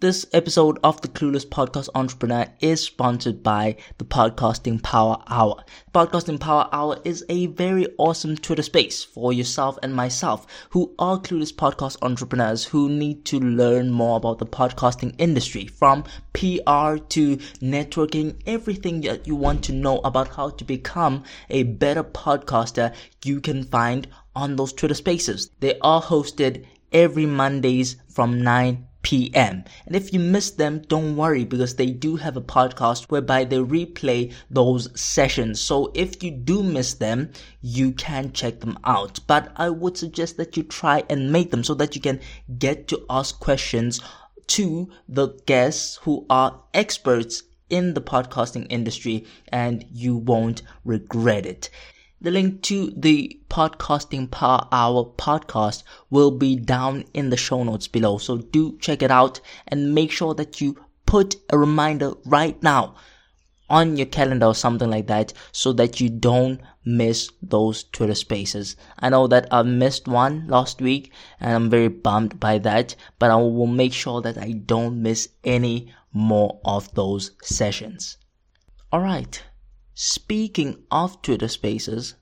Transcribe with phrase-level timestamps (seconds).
[0.00, 5.62] This episode of the Clueless Podcast Entrepreneur is sponsored by the Podcasting Power Hour.
[5.94, 11.20] Podcasting Power Hour is a very awesome Twitter space for yourself and myself who are
[11.20, 17.36] clueless podcast entrepreneurs who need to learn more about the podcasting industry from PR to
[17.60, 23.38] networking, everything that you want to know about how to become a better podcaster you
[23.38, 25.50] can find on those Twitter spaces.
[25.60, 29.64] They are hosted every Mondays from 9 p.m.
[29.86, 33.58] And if you miss them, don't worry because they do have a podcast whereby they
[33.58, 35.60] replay those sessions.
[35.60, 37.30] So if you do miss them,
[37.62, 39.20] you can check them out.
[39.26, 42.20] But I would suggest that you try and make them so that you can
[42.58, 44.00] get to ask questions
[44.48, 51.70] to the guests who are experts in the podcasting industry and you won't regret it.
[52.22, 57.88] The link to the Podcasting Power Hour podcast will be down in the show notes
[57.88, 58.18] below.
[58.18, 62.94] So do check it out and make sure that you put a reminder right now
[63.70, 68.76] on your calendar or something like that so that you don't miss those Twitter spaces.
[68.98, 73.30] I know that I missed one last week and I'm very bummed by that, but
[73.30, 78.18] I will make sure that I don't miss any more of those sessions.
[78.92, 79.42] Alright.
[80.02, 82.14] Speaking of Twitter spaces,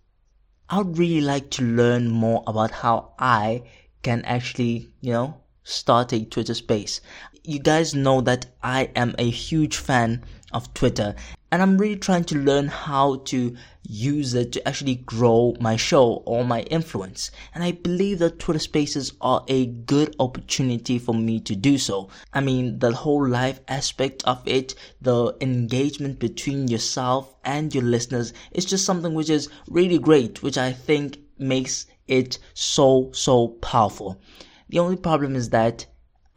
[0.69, 3.71] I'd really like to learn more about how I
[4.03, 7.01] can actually, you know, start a Twitter space.
[7.49, 11.15] You guys know that I am a huge fan of Twitter
[11.51, 16.23] and I'm really trying to learn how to use it to actually grow my show
[16.27, 17.31] or my influence.
[17.55, 22.11] And I believe that Twitter spaces are a good opportunity for me to do so.
[22.35, 28.35] I mean, the whole live aspect of it, the engagement between yourself and your listeners
[28.53, 34.21] is just something which is really great, which I think makes it so, so powerful.
[34.69, 35.87] The only problem is that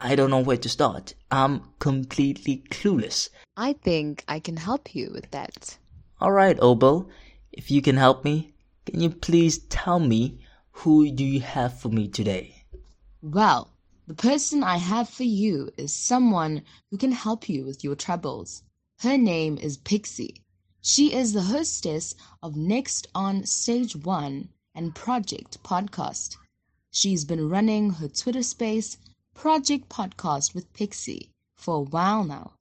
[0.03, 1.13] I don't know where to start.
[1.29, 3.29] I'm completely clueless.
[3.55, 5.77] I think I can help you with that.
[6.19, 7.07] All right, Obile.
[7.51, 8.55] If you can help me,
[8.87, 10.39] can you please tell me
[10.71, 12.63] who do you have for me today?
[13.21, 13.69] Well,
[14.07, 18.63] the person I have for you is someone who can help you with your troubles.
[19.01, 20.41] Her name is Pixie.
[20.81, 26.37] She is the hostess of Next on Stage 1 and Project Podcast.
[26.89, 28.97] She's been running her Twitter space
[29.33, 32.53] Project Podcast with Pixie for a while now,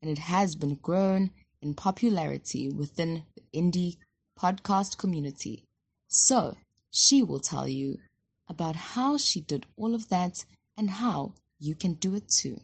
[0.00, 1.30] and it has been grown
[1.60, 3.96] in popularity within the indie
[4.38, 5.64] podcast community.
[6.06, 6.56] So,
[6.90, 7.98] she will tell you
[8.48, 10.44] about how she did all of that
[10.76, 12.60] and how you can do it too.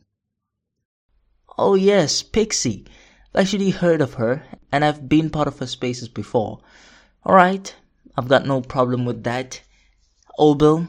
[1.58, 2.86] Oh, yes, Pixie.
[3.34, 6.60] I've actually heard of her, and I've been part of her spaces before.
[7.26, 7.74] Alright,
[8.16, 9.60] I've got no problem with that.
[10.38, 10.88] Obile,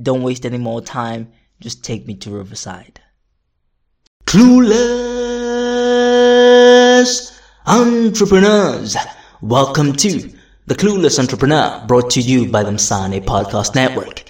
[0.00, 1.32] don't waste any more time.
[1.60, 3.00] Just take me to Riverside.
[4.26, 4.76] Clueless
[7.66, 8.96] entrepreneurs.
[9.40, 10.30] Welcome to
[10.66, 14.24] the Clueless Entrepreneur, brought to you by the Msane Podcast Network.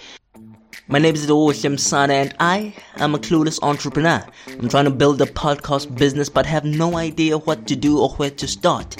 [0.88, 4.24] My name is Doshim Msane, and I am a clueless entrepreneur.
[4.46, 8.10] I'm trying to build a podcast business, but have no idea what to do or
[8.10, 8.96] where to start.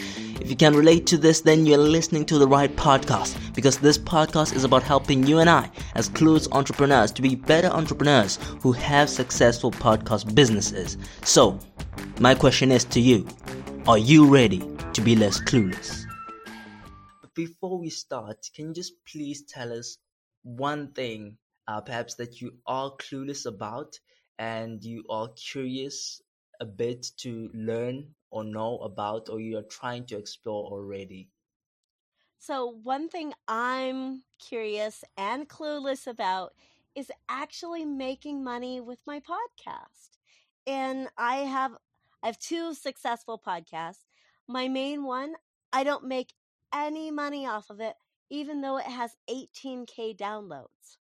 [0.46, 3.98] If you can relate to this, then you're listening to the right podcast because this
[3.98, 8.70] podcast is about helping you and I, as clueless entrepreneurs, to be better entrepreneurs who
[8.70, 10.98] have successful podcast businesses.
[11.24, 11.58] So,
[12.20, 13.26] my question is to you
[13.88, 14.62] Are you ready
[14.92, 16.04] to be less clueless?
[17.34, 19.98] Before we start, can you just please tell us
[20.44, 23.98] one thing, uh, perhaps that you are clueless about
[24.38, 26.22] and you are curious
[26.60, 31.30] a bit to learn or know about or you're trying to explore already?
[32.38, 36.52] So, one thing I'm curious and clueless about
[36.94, 40.10] is actually making money with my podcast.
[40.66, 41.72] And I have
[42.22, 44.04] I have two successful podcasts.
[44.48, 45.34] My main one,
[45.72, 46.32] I don't make
[46.72, 47.96] any money off of it
[48.30, 50.98] even though it has 18k downloads.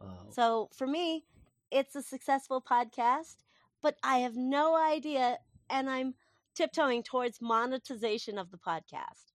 [0.00, 0.26] Wow.
[0.30, 1.24] So, for me,
[1.70, 3.36] it's a successful podcast,
[3.82, 5.38] but I have no idea
[5.68, 6.14] and I'm
[6.54, 9.32] tiptoeing towards monetization of the podcast.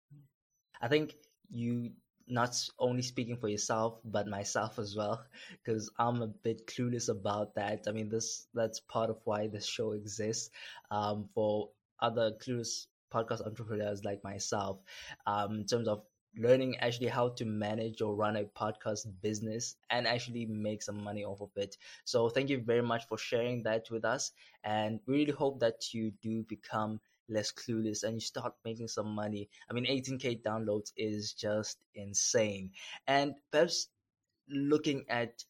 [0.82, 1.16] I think
[1.50, 1.92] you
[2.28, 5.24] not only speaking for yourself but myself as well
[5.64, 9.66] because i'm a bit clueless about that i mean this that's part of why this
[9.68, 10.50] show exists
[10.90, 11.70] um, for
[12.00, 14.80] other clueless podcast entrepreneurs like myself
[15.28, 16.02] um, in terms of
[16.38, 21.24] learning actually how to manage or run a podcast business and actually make some money
[21.24, 21.78] off of it.
[22.04, 24.32] So thank you very much for sharing that with us.
[24.64, 27.00] And we really hope that you do become
[27.30, 29.50] less clueless and you start making some money.
[29.70, 32.72] I mean, 18k downloads is just insane.
[33.08, 33.90] And perhaps
[34.50, 35.44] looking at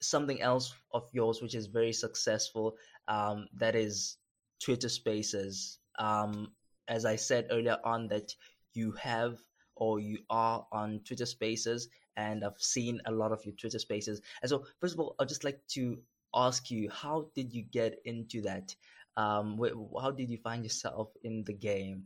[0.00, 2.76] something else of yours which is very successful
[3.08, 4.16] um, that is
[4.62, 6.50] twitter spaces um,
[6.88, 8.34] as i said earlier on that
[8.74, 9.38] you have
[9.76, 14.20] or you are on twitter spaces and i've seen a lot of your twitter spaces.
[14.42, 15.98] And so first of all i'd just like to
[16.34, 18.74] ask you how did you get into that?
[19.16, 19.58] Um,
[20.00, 22.04] how did you find yourself in the game?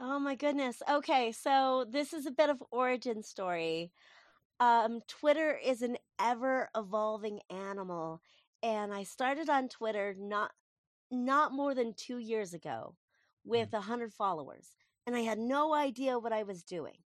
[0.00, 0.80] Oh my goodness.
[0.88, 3.90] Okay, so this is a bit of origin story.
[4.60, 8.22] Um, Twitter is an ever evolving animal,
[8.62, 10.52] and I started on Twitter not
[11.10, 12.94] not more than two years ago
[13.44, 14.68] with a hundred followers,
[15.08, 16.98] and I had no idea what I was doing.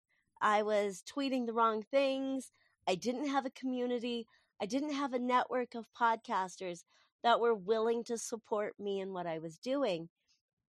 [0.41, 2.51] I was tweeting the wrong things.
[2.89, 4.25] I didn't have a community.
[4.59, 6.79] I didn't have a network of podcasters
[7.21, 10.09] that were willing to support me in what I was doing.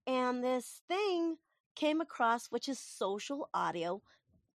[0.07, 1.37] And this thing
[1.75, 4.03] came across, which is social audio,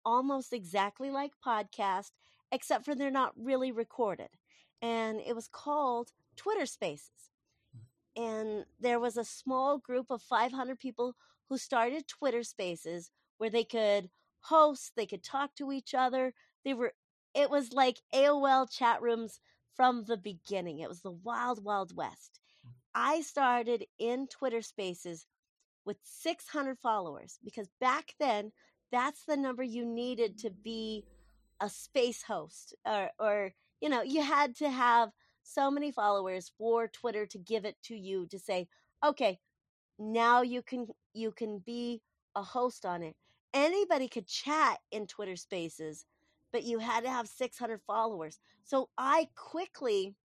[0.04, 2.10] almost exactly like podcast,
[2.52, 4.30] except for they're not really recorded.
[4.82, 7.30] And it was called Twitter Spaces.
[8.18, 8.26] Mm.
[8.26, 11.14] And there was a small group of 500 people
[11.50, 14.10] who started Twitter Spaces where they could
[14.42, 16.34] host, they could talk to each other.
[16.64, 16.94] They were
[17.34, 19.40] it was like AOL chat rooms
[19.76, 20.80] from the beginning.
[20.80, 22.40] It was the wild wild west.
[22.66, 22.72] Mm.
[22.94, 25.26] I started in Twitter Spaces
[25.86, 28.52] with 600 followers because back then
[28.92, 31.04] that's the number you needed to be
[31.60, 35.10] a space host or or you know you had to have
[35.44, 38.68] so many followers for Twitter to give it to you to say
[39.04, 39.40] okay
[40.12, 42.02] now you can you can be
[42.36, 43.16] a host on it
[43.54, 46.06] anybody could chat in Twitter spaces
[46.52, 50.16] but you had to have 600 followers so I quickly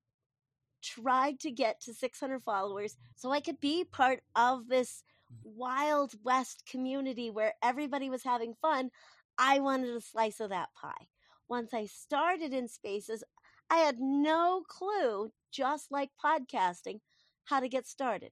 [0.83, 5.03] tried to get to 600 followers so I could be part of this
[5.33, 5.37] mm.
[5.57, 8.91] wild west community where everybody was having fun,
[9.39, 11.09] I wanted a slice of that pie.
[11.49, 13.25] Once I started in spaces,
[13.71, 17.01] I had no clue, just like podcasting,
[17.45, 18.31] how to get started.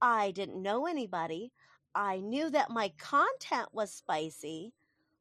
[0.00, 1.52] I didn't know anybody.
[1.94, 4.72] I knew that my content was spicy.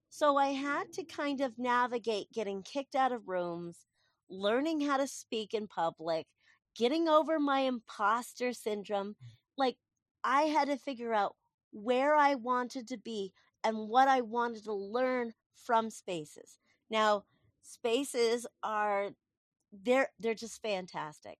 [0.09, 3.85] So I had to kind of navigate getting kicked out of rooms,
[4.29, 6.27] learning how to speak in public,
[6.75, 9.15] getting over my imposter syndrome.
[9.57, 9.77] Like
[10.23, 11.35] I had to figure out
[11.71, 13.33] where I wanted to be
[13.63, 15.33] and what I wanted to learn
[15.65, 16.57] from spaces.
[16.89, 17.25] Now,
[17.63, 19.09] spaces are
[19.83, 21.39] they're they're just fantastic.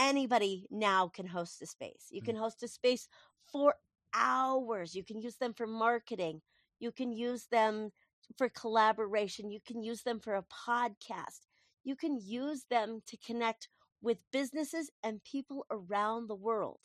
[0.00, 2.06] Anybody now can host a space.
[2.10, 2.24] You mm.
[2.24, 3.06] can host a space
[3.52, 3.74] for
[4.14, 4.94] hours.
[4.94, 6.40] You can use them for marketing.
[6.78, 7.90] You can use them
[8.38, 9.50] for collaboration.
[9.50, 11.46] You can use them for a podcast.
[11.84, 13.68] You can use them to connect
[14.00, 16.80] with businesses and people around the world.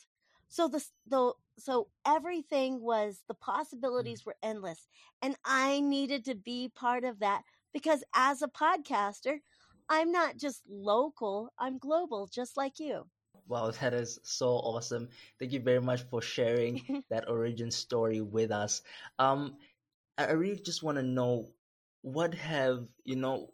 [0.49, 3.39] So the the so everything was the mm.
[3.39, 4.87] possibilities were endless,
[5.21, 9.39] and I needed to be part of that because as a podcaster,
[9.89, 13.07] I'm not just local; I'm global, just like you.
[13.47, 15.09] Wow, that is so awesome!
[15.39, 18.81] Thank you very much for sharing that origin story with us.
[19.19, 19.57] Um,
[20.17, 21.47] I really just want to know
[22.01, 23.51] what have you know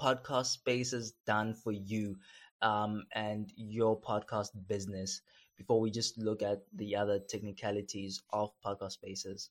[0.00, 2.16] podcast spaces done for you
[2.62, 5.20] um, and your podcast business
[5.56, 9.50] before we just look at the other technicalities of podcast spaces.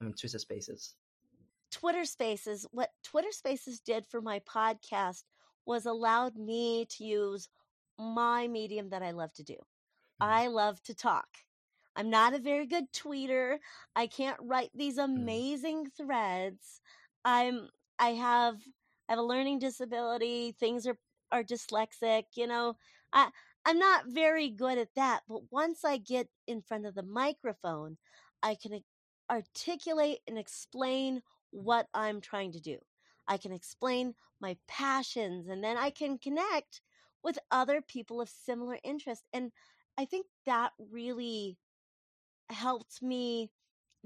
[0.00, 0.94] I mean, Twitter spaces.
[1.70, 5.24] Twitter spaces, what Twitter spaces did for my podcast
[5.66, 7.48] was allowed me to use
[7.98, 9.54] my medium that I love to do.
[9.54, 10.24] Mm-hmm.
[10.24, 11.26] I love to talk.
[11.96, 13.58] I'm not a very good tweeter.
[13.96, 15.04] I can't write these mm.
[15.04, 15.96] amazing mm.
[15.96, 16.80] threads.
[17.24, 17.68] I'm
[17.98, 18.56] I have
[19.08, 20.52] I have a learning disability.
[20.58, 20.96] Things are
[21.32, 22.76] are dyslexic, you know.
[23.12, 23.28] I
[23.66, 27.98] I'm not very good at that, but once I get in front of the microphone,
[28.42, 28.80] I can
[29.30, 32.78] articulate and explain what I'm trying to do.
[33.28, 36.80] I can explain my passions and then I can connect
[37.22, 39.24] with other people of similar interest.
[39.32, 39.52] And
[39.98, 41.58] I think that really
[42.48, 43.50] helped me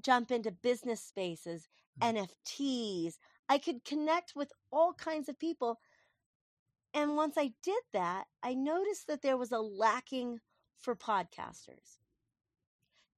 [0.03, 1.69] jump into business spaces,
[2.01, 2.19] mm-hmm.
[2.19, 3.15] NFTs.
[3.49, 5.79] I could connect with all kinds of people
[6.95, 10.39] and once I did that, I noticed that there was a lacking
[10.81, 11.99] for podcasters.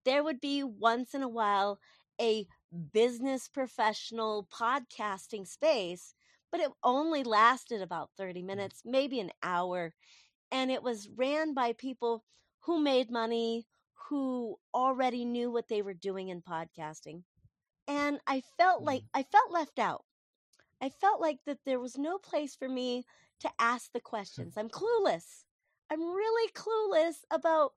[0.07, 1.79] There would be once in a while
[2.19, 2.47] a
[2.93, 6.15] business professional podcasting space,
[6.51, 8.47] but it only lasted about 30 mm.
[8.47, 9.93] minutes, maybe an hour.
[10.53, 12.25] And it was ran by people
[12.61, 13.67] who made money,
[14.09, 17.23] who already knew what they were doing in podcasting.
[17.89, 19.09] And I felt like mm.
[19.15, 20.05] I felt left out.
[20.81, 23.05] I felt like that there was no place for me
[23.41, 24.55] to ask the questions.
[24.57, 25.45] I'm clueless.
[25.91, 27.73] I'm really clueless about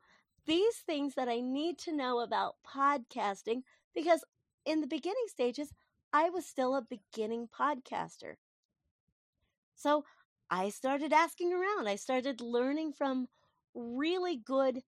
[0.45, 3.61] these things that I need to know about podcasting
[3.93, 4.23] because
[4.65, 5.73] in the beginning stages,
[6.11, 8.35] I was still a beginning podcaster.
[9.75, 10.03] So
[10.49, 11.87] I started asking around.
[11.87, 13.27] I started learning from
[13.73, 14.81] really good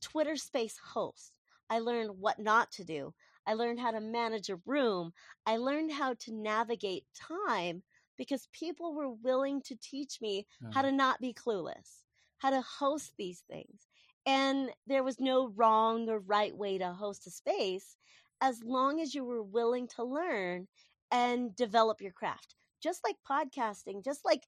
[0.00, 1.32] Twitter space hosts.
[1.68, 3.12] I learned what not to do.
[3.46, 5.12] I learned how to manage a room.
[5.44, 7.82] I learned how to navigate time
[8.16, 10.90] because people were willing to teach me how mm-hmm.
[10.90, 12.02] to not be clueless,
[12.38, 13.86] how to host these things.
[14.24, 17.96] And there was no wrong or right way to host a space
[18.40, 20.68] as long as you were willing to learn
[21.10, 22.54] and develop your craft.
[22.82, 24.44] Just like podcasting, just like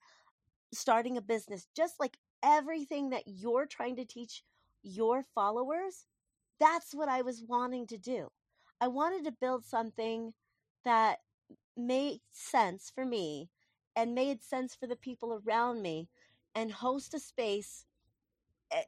[0.73, 4.42] starting a business, just like everything that you're trying to teach
[4.83, 6.07] your followers,
[6.61, 8.28] that's what I was wanting to do.
[8.80, 10.35] I wanted to build something
[10.85, 11.18] that
[11.76, 13.49] made sense for me
[13.97, 16.09] and made sense for the people around me
[16.54, 17.85] and host a space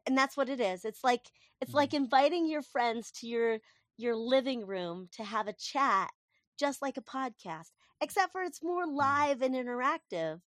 [0.06, 1.30] and that's what it is it's like
[1.60, 2.04] it's like mm-hmm.
[2.04, 3.58] inviting your friends to your
[4.00, 6.10] your living room to have a chat
[6.58, 7.70] just like a podcast
[8.02, 8.96] except for it's more mm-hmm.
[8.96, 10.40] live and interactive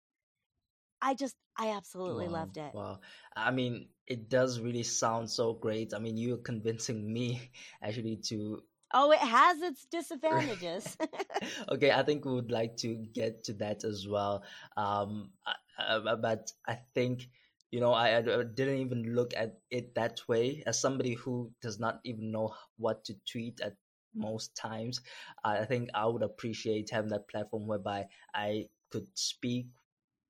[1.02, 3.00] i just i absolutely wow, loved it wow
[3.36, 7.50] i mean it does really sound so great i mean you're convincing me
[7.84, 8.62] actually to
[8.94, 10.98] Oh, it has its disadvantages.
[11.72, 14.44] okay, I think we would like to get to that as well.
[14.76, 15.32] Um,
[15.78, 17.30] uh, but I think
[17.72, 21.80] you know I, I, didn't even look at it that way as somebody who does
[21.80, 23.76] not even know what to tweet at
[24.14, 25.02] most times.
[25.44, 29.68] I think I would appreciate having that platform whereby I could speak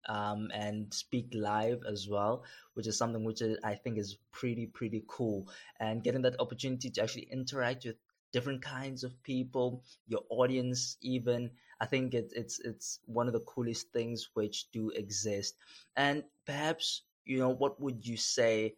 [0.08, 2.44] um, and speak live as well,
[2.74, 5.48] which is something which I think is pretty, pretty cool.
[5.80, 7.98] And getting that opportunity to actually interact with
[8.32, 11.52] different kinds of people, your audience even.
[11.80, 15.56] I think it, it's it's one of the coolest things which do exist.
[15.96, 18.76] And perhaps you know what would you say?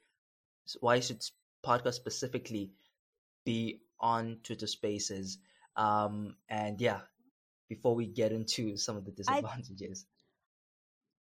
[0.79, 1.21] Why should
[1.65, 2.71] podcast specifically
[3.45, 5.39] be on Twitter Spaces?
[5.75, 7.01] Um, and yeah,
[7.69, 10.05] before we get into some of the disadvantages.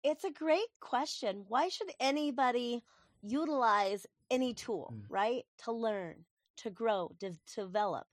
[0.05, 1.45] I, it's a great question.
[1.49, 2.83] Why should anybody
[3.23, 5.03] utilize any tool, mm.
[5.09, 6.25] right, to learn?
[6.59, 8.07] to grow, to, to develop.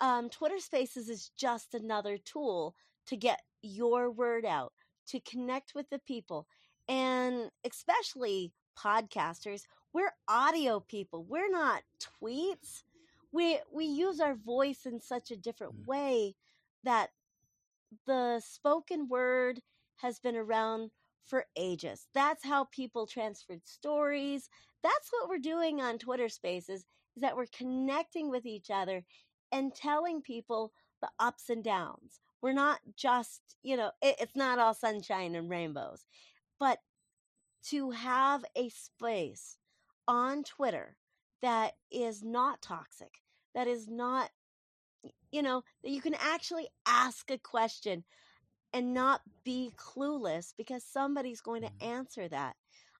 [0.00, 2.74] Um, Twitter Spaces is just another tool
[3.06, 4.72] to get your word out,
[5.08, 6.46] to connect with the people,
[6.90, 9.62] and especially podcasters.
[9.94, 11.24] We're audio people.
[11.24, 12.82] We're not tweets.
[13.32, 15.86] We we use our voice in such a different mm.
[15.86, 16.34] way
[16.82, 17.10] that
[18.06, 19.60] the spoken word
[19.96, 20.90] has been around
[21.24, 22.08] for ages.
[22.12, 24.48] That's how people transferred stories.
[24.82, 26.84] That's what we're doing on Twitter Spaces
[27.16, 29.04] is that we're connecting with each other
[29.52, 32.20] and telling people the ups and downs.
[32.42, 36.06] We're not just, you know, it, it's not all sunshine and rainbows,
[36.60, 36.78] but
[37.70, 39.56] to have a space
[40.06, 40.96] on Twitter
[41.42, 43.22] that is not toxic,
[43.54, 44.30] that is not,
[45.32, 48.04] you know, that you can actually ask a question
[48.72, 51.92] and not be clueless because somebody's going to mm-hmm.
[51.92, 52.54] answer that.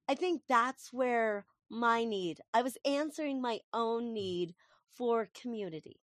[0.09, 2.41] I think that's where my need.
[2.53, 4.13] I was answering my own mm.
[4.15, 4.55] need
[4.93, 6.01] for community.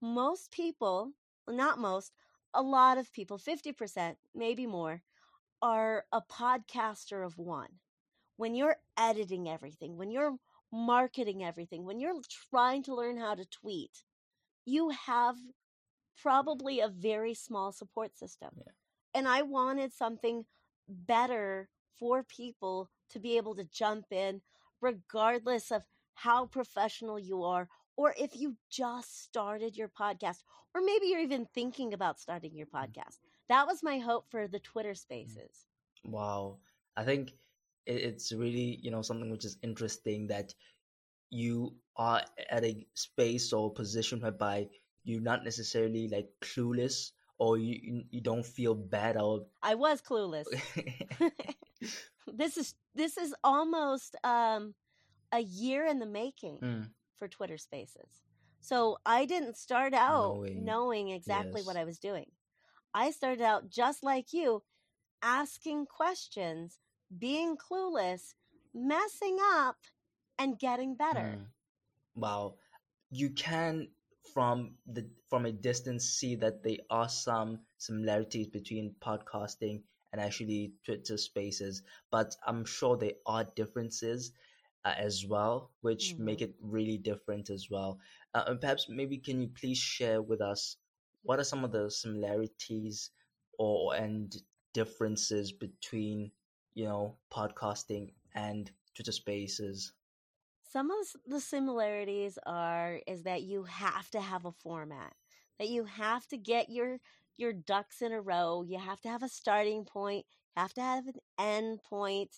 [0.00, 1.12] Most people,
[1.46, 2.12] not most,
[2.54, 5.02] a lot of people, 50%, maybe more,
[5.62, 7.68] are a podcaster of one.
[8.36, 10.36] When you're editing everything, when you're
[10.72, 14.02] marketing everything, when you're trying to learn how to tweet,
[14.64, 15.36] you have
[16.20, 18.50] probably a very small support system.
[18.56, 18.72] Yeah.
[19.14, 20.44] And I wanted something
[20.88, 24.40] better for people to be able to jump in
[24.80, 25.82] regardless of
[26.14, 30.38] how professional you are, or if you just started your podcast,
[30.74, 33.18] or maybe you're even thinking about starting your podcast.
[33.52, 34.96] That was my hope for the Twitter mm.
[34.96, 35.66] spaces.
[36.04, 36.56] Wow.
[36.96, 37.32] I think
[37.84, 40.54] it's really, you know, something which is interesting that
[41.28, 44.68] you are at a space or position whereby
[45.04, 50.46] you're not necessarily like clueless or you you don't feel bad or I was clueless.
[52.32, 54.74] this is this is almost um,
[55.30, 56.88] a year in the making mm.
[57.18, 58.22] for Twitter Spaces.
[58.60, 61.66] So I didn't start out knowing, knowing exactly yes.
[61.66, 62.26] what I was doing.
[62.94, 64.62] I started out just like you,
[65.22, 66.78] asking questions,
[67.18, 68.34] being clueless,
[68.74, 69.76] messing up,
[70.38, 71.38] and getting better.
[71.38, 71.46] Mm.
[72.14, 72.54] Wow.
[73.10, 73.88] You can
[74.34, 79.82] from the from a distance see that there are some similarities between podcasting
[80.12, 84.32] and actually Twitter Spaces, but I'm sure there are differences
[84.84, 86.24] uh, as well, which mm-hmm.
[86.24, 87.98] make it really different as well.
[88.34, 90.76] Uh, and perhaps maybe can you please share with us
[91.22, 93.10] what are some of the similarities
[93.58, 94.34] or and
[94.74, 96.30] differences between
[96.74, 99.92] you know podcasting and Twitter Spaces?
[100.70, 105.12] Some of the similarities are is that you have to have a format,
[105.58, 106.98] that you have to get your
[107.36, 108.62] your ducks in a row.
[108.66, 110.26] You have to have a starting point.
[110.56, 112.30] You have to have an end point.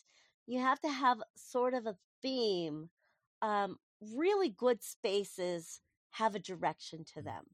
[0.46, 2.90] You have to have sort of a theme.
[3.40, 7.44] Um, really good spaces have a direction to them.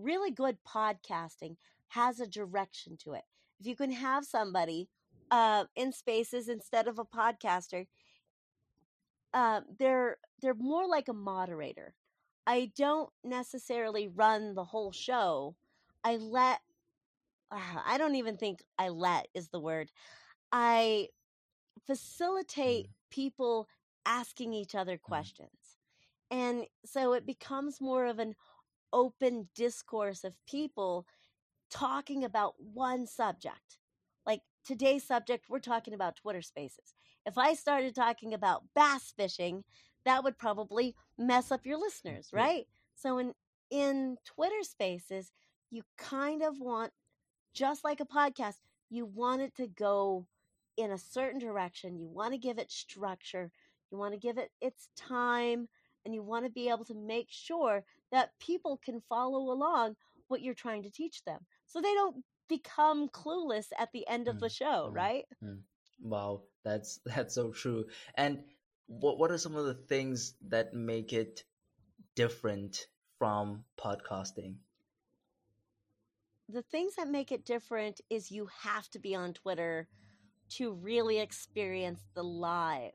[0.00, 1.56] Really good podcasting
[1.88, 3.24] has a direction to it.
[3.60, 4.88] If you can have somebody
[5.30, 7.86] uh, in spaces instead of a podcaster,
[9.34, 11.94] uh, they're they're more like a moderator.
[12.46, 15.56] I don't necessarily run the whole show.
[16.04, 16.60] I let
[17.50, 19.90] uh, I don't even think I let is the word.
[20.52, 21.08] I
[21.86, 22.90] facilitate Mm.
[23.10, 23.68] people
[24.06, 25.78] asking each other questions.
[26.30, 28.36] And so it becomes more of an
[28.92, 31.06] open discourse of people
[31.70, 33.78] talking about one subject.
[34.26, 36.94] Like today's subject, we're talking about Twitter spaces.
[37.26, 39.64] If I started talking about bass fishing,
[40.04, 42.66] that would probably mess up your listeners, right?
[42.94, 43.34] So in
[43.70, 45.32] in Twitter spaces,
[45.70, 46.92] you kind of want
[47.54, 48.56] just like a podcast,
[48.90, 50.26] you want it to go
[50.76, 51.98] in a certain direction.
[51.98, 53.50] You want to give it structure.
[53.90, 55.68] You want to give it its time
[56.04, 59.96] and you want to be able to make sure that people can follow along
[60.28, 61.46] what you're trying to teach them.
[61.66, 64.94] So they don't become clueless at the end of the Mm, show, mm.
[64.94, 65.24] right?
[66.02, 67.86] Wow, that's that's so true.
[68.14, 68.44] And
[68.86, 71.44] what what are some of the things that make it
[72.16, 72.86] different
[73.18, 74.56] from podcasting?
[76.48, 79.88] the things that make it different is you have to be on Twitter
[80.50, 82.92] to really experience the live.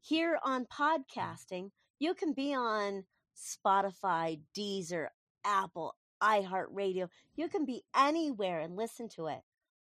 [0.00, 3.04] Here on podcasting, you can be on
[3.36, 5.08] Spotify, Deezer,
[5.44, 7.08] Apple, iHeartRadio.
[7.36, 9.40] You can be anywhere and listen to it.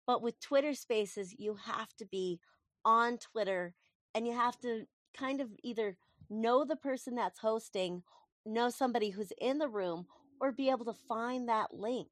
[0.07, 2.41] But with Twitter Spaces, you have to be
[2.85, 3.75] on Twitter
[4.15, 4.85] and you have to
[5.17, 5.97] kind of either
[6.31, 8.03] know the person that's hosting,
[8.47, 10.07] know somebody who's in the room,
[10.41, 12.09] or be able to find that link.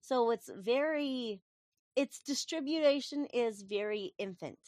[0.00, 1.40] So it's very
[1.96, 4.58] its distribution is very infant.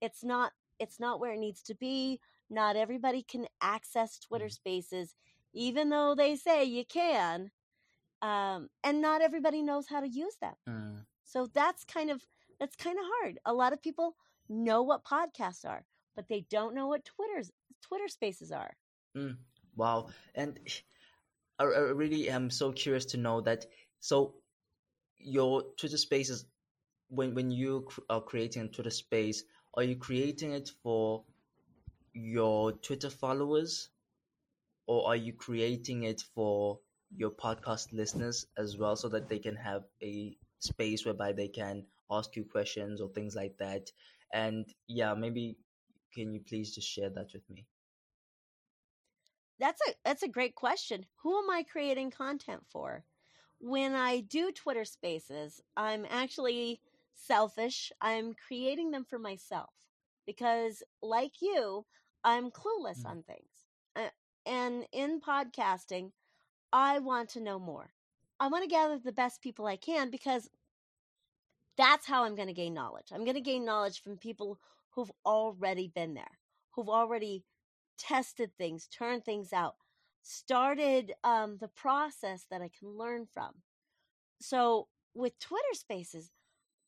[0.00, 2.20] It's not it's not where it needs to be.
[2.50, 4.52] Not everybody can access Twitter Mm.
[4.52, 5.14] Spaces
[5.56, 7.50] even though they say you can.
[8.22, 10.54] Um, and not everybody knows how to use them.
[10.68, 12.26] Mm, So that's kind of
[12.60, 13.38] that's kind of hard.
[13.46, 14.16] A lot of people
[14.48, 18.76] know what podcasts are, but they don't know what Twitter's Twitter Spaces are.
[19.16, 19.36] mm,
[19.76, 20.58] wow, and
[21.58, 23.66] I, I really am so curious to know that.
[24.00, 24.34] So
[25.18, 26.46] your Twitter Spaces,
[27.08, 31.24] when when you cr- are creating a Twitter Space, are you creating it for
[32.14, 33.90] your Twitter followers,
[34.86, 36.80] or are you creating it for
[37.14, 41.84] your podcast listeners as well, so that they can have a space whereby they can
[42.10, 43.90] ask you questions or things like that?
[44.32, 45.58] And yeah, maybe
[46.14, 47.66] can you please just share that with me?
[49.58, 51.06] That's a that's a great question.
[51.22, 53.04] Who am I creating content for?
[53.58, 56.80] When I do Twitter Spaces, I'm actually
[57.14, 57.92] selfish.
[58.00, 59.72] I'm creating them for myself
[60.26, 61.86] because like you,
[62.24, 63.06] I'm clueless Mm.
[63.06, 63.65] on things.
[64.46, 66.12] And in podcasting,
[66.72, 67.90] I want to know more.
[68.38, 70.48] I want to gather the best people I can because
[71.76, 73.06] that's how I'm going to gain knowledge.
[73.12, 74.58] I'm going to gain knowledge from people
[74.90, 76.38] who've already been there,
[76.70, 77.44] who've already
[77.98, 79.74] tested things, turned things out,
[80.22, 83.50] started um, the process that I can learn from.
[84.40, 86.30] So with Twitter Spaces,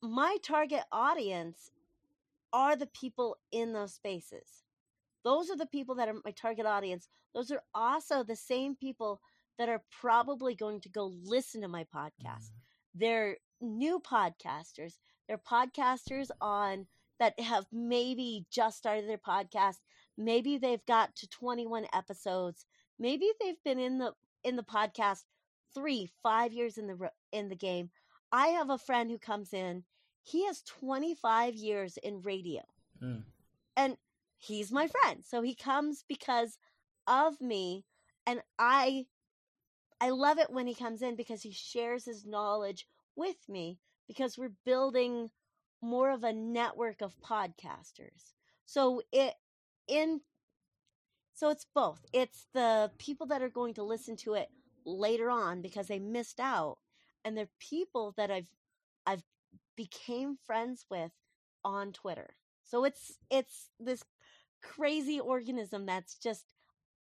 [0.02, 1.70] my target audience
[2.52, 4.64] are the people in those spaces.
[5.24, 7.08] Those are the people that are my target audience.
[7.34, 9.20] Those are also the same people
[9.58, 12.50] that are probably going to go listen to my podcast.
[12.94, 14.94] They're new podcasters.
[15.26, 16.86] They're podcasters on
[17.18, 19.76] that have maybe just started their podcast.
[20.16, 22.66] Maybe they've got to 21 episodes.
[22.98, 24.12] Maybe they've been in the
[24.44, 25.24] in the podcast
[25.74, 27.90] 3, 5 years in the in the game.
[28.30, 29.84] I have a friend who comes in.
[30.22, 32.62] He has 25 years in radio
[33.02, 33.22] Mm,
[33.76, 33.96] and
[34.38, 35.24] he's my friend.
[35.24, 36.58] So he comes because
[37.06, 37.84] of me
[38.26, 39.06] and i
[40.00, 44.36] i love it when he comes in because he shares his knowledge with me because
[44.36, 45.30] we're building
[45.80, 48.32] more of a network of podcasters.
[48.66, 49.34] So it
[49.86, 50.20] in
[51.34, 52.04] so it's both.
[52.12, 54.48] It's the people that are going to listen to it
[54.84, 56.78] later on because they missed out
[57.24, 58.46] and they're people that i've
[59.06, 59.22] i've
[59.76, 61.12] became friends with
[61.64, 62.30] on twitter.
[62.64, 64.02] So it's it's this
[64.62, 66.44] crazy organism that's just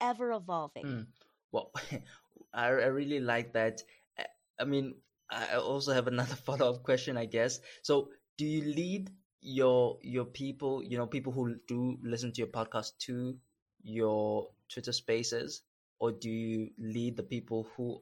[0.01, 0.85] ever evolving.
[0.85, 1.05] Mm.
[1.51, 1.71] Well,
[2.53, 3.81] I, I really like that.
[4.17, 4.25] I-
[4.59, 4.95] I mean,
[5.29, 7.59] I also have another follow up question, I guess.
[7.83, 12.47] So, do you lead your your people, you know, people who do listen to your
[12.51, 13.37] podcast to
[13.83, 15.61] your Twitter Spaces,
[15.99, 18.01] or do you lead the people who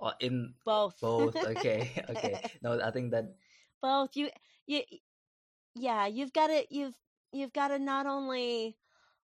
[0.00, 1.00] are in Both.
[1.00, 1.36] both?
[1.56, 2.40] Okay, okay.
[2.62, 3.34] No, I think that
[3.82, 4.16] Both.
[4.16, 4.30] You
[4.66, 4.82] you
[5.74, 6.96] yeah, you've got to you've
[7.32, 8.76] you've got to not only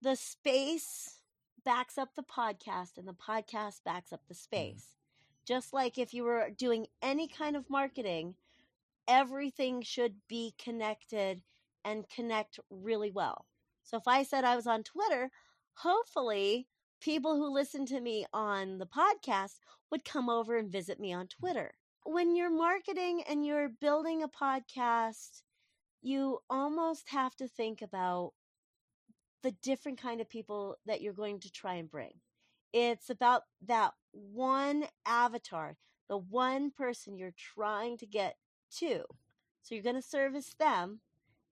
[0.02, 1.20] the space
[1.64, 4.88] backs up the podcast and the podcast backs up the space.
[4.92, 5.48] Mm.
[5.48, 8.36] Just like if you were doing any kind of marketing,
[9.08, 11.42] everything should be connected
[11.86, 13.46] and connect really well.
[13.84, 15.30] So if I said I was on Twitter,
[15.76, 16.68] hopefully
[17.02, 19.60] people who listen to me on the podcast
[19.92, 21.72] would come over and visit me on Twitter.
[22.06, 25.42] When you're marketing and you're building a podcast,
[26.04, 28.34] you almost have to think about
[29.42, 32.12] the different kind of people that you're going to try and bring.
[32.74, 35.78] It's about that one avatar,
[36.10, 38.36] the one person you're trying to get
[38.80, 39.04] to.
[39.62, 41.00] So you're going to service them,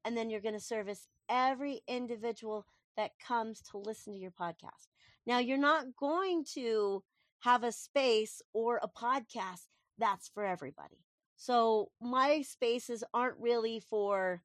[0.03, 2.65] and then you're going to service every individual
[2.97, 4.89] that comes to listen to your podcast.
[5.25, 7.03] Now, you're not going to
[7.39, 11.05] have a space or a podcast that's for everybody.
[11.41, 14.43] So my spaces aren't really for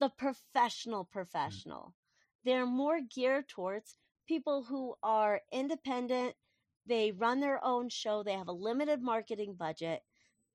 [0.00, 1.10] the professional mm.
[1.12, 1.94] professional.
[2.44, 3.94] They're more geared towards
[4.26, 6.34] people who are independent,
[6.84, 10.02] they run their own show, they have a limited marketing budget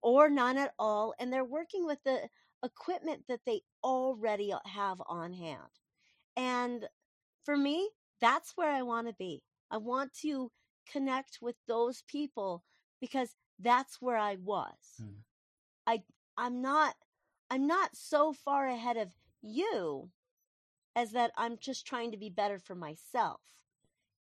[0.01, 2.27] or none at all, and they're working with the
[2.61, 5.71] equipment that they already have on hand.
[6.35, 6.85] And
[7.45, 9.41] for me, that's where I want to be.
[9.71, 10.51] I want to
[10.91, 12.65] connect with those people
[12.99, 14.75] because that's where I was.
[14.99, 15.19] Hmm.
[15.85, 16.03] I
[16.37, 16.95] I'm not
[17.49, 19.09] I'm not so far ahead of
[19.41, 20.09] you
[20.95, 23.41] as that I'm just trying to be better for myself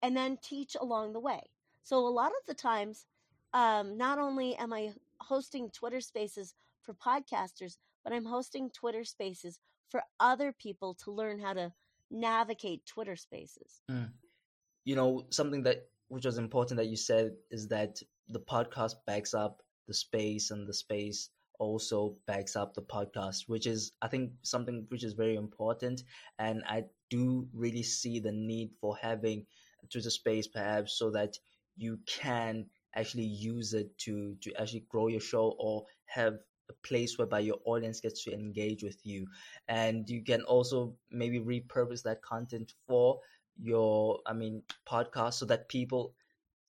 [0.03, 1.40] and then teach along the way.
[1.83, 3.07] So a lot of the times,
[3.53, 9.61] um, not only am I hosting Twitter spaces for podcasters, but I'm hosting Twitter spaces
[9.88, 11.73] for other people to learn how to
[12.11, 13.81] navigate Twitter spaces.
[13.90, 14.11] Mm.
[14.85, 19.34] You know, something that which was important that you said is that the podcast backs
[19.34, 24.32] up the space and the space also backs up the podcast, which is, I think,
[24.42, 26.02] something which is very important.
[26.38, 29.46] And I do really see the need for having
[29.90, 31.38] Twitter space perhaps so that
[31.76, 36.34] you can actually use it to, to actually grow your show or have
[36.70, 39.26] a place whereby your audience gets to engage with you.
[39.68, 43.20] And you can also maybe repurpose that content for
[43.60, 46.14] your, I mean, podcast so that people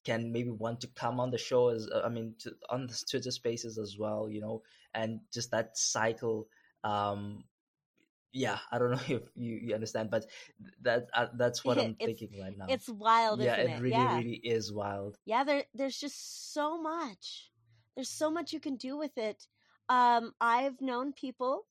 [0.06, 3.04] can maybe want to come on the show as uh, I mean to, on the
[3.10, 4.62] Twitter Spaces as well, you know,
[4.94, 6.48] and just that cycle.
[6.84, 7.44] Um,
[8.32, 10.26] yeah, I don't know if you, you understand, but
[10.84, 12.68] that uh, that's what I'm thinking right now.
[12.70, 13.70] It's wild, yeah, it?
[13.70, 13.82] it?
[13.82, 14.18] really, yeah.
[14.18, 15.18] really is wild.
[15.26, 17.52] Yeah, there there's just so much.
[17.96, 19.48] There's so much you can do with it.
[19.88, 21.66] Um, I've known people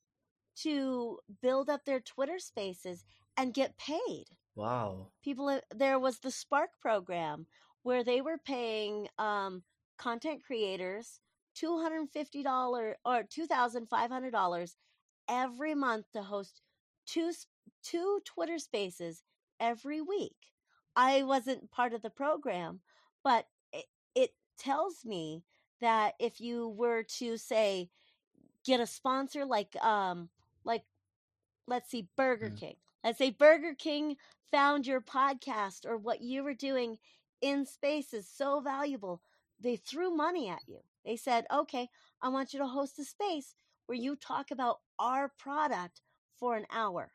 [0.62, 3.04] to build up their Twitter Spaces
[3.36, 4.26] and get paid.
[4.54, 5.08] Wow.
[5.22, 7.46] People, uh, there was the Spark program
[7.84, 9.62] where they were paying um,
[9.96, 11.20] content creators
[11.62, 14.74] $250 or $2,500
[15.28, 16.60] every month to host
[17.06, 17.30] two
[17.82, 19.22] two Twitter Spaces
[19.60, 20.36] every week.
[20.96, 22.80] I wasn't part of the program,
[23.22, 25.44] but it, it tells me
[25.80, 27.90] that if you were to say
[28.64, 30.30] get a sponsor like um
[30.64, 30.82] like
[31.66, 32.58] let's see Burger mm.
[32.58, 32.76] King.
[33.02, 34.16] Let's say Burger King
[34.50, 36.96] found your podcast or what you were doing
[37.44, 39.20] in space is so valuable.
[39.60, 40.78] They threw money at you.
[41.04, 41.90] They said, okay,
[42.22, 43.54] I want you to host a space
[43.84, 46.00] where you talk about our product
[46.38, 47.12] for an hour.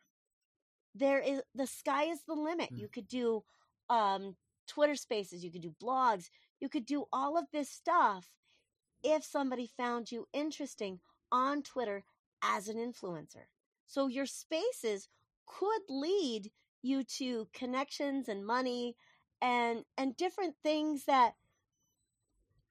[0.93, 2.71] There is the sky is the limit.
[2.71, 2.79] Mm.
[2.79, 3.43] You could do
[3.89, 4.35] um,
[4.67, 8.29] Twitter spaces, you could do blogs, you could do all of this stuff
[9.03, 10.99] if somebody found you interesting
[11.31, 12.03] on Twitter
[12.43, 13.47] as an influencer.
[13.87, 15.09] So your spaces
[15.47, 16.51] could lead
[16.83, 18.95] you to connections and money
[19.41, 21.33] and and different things that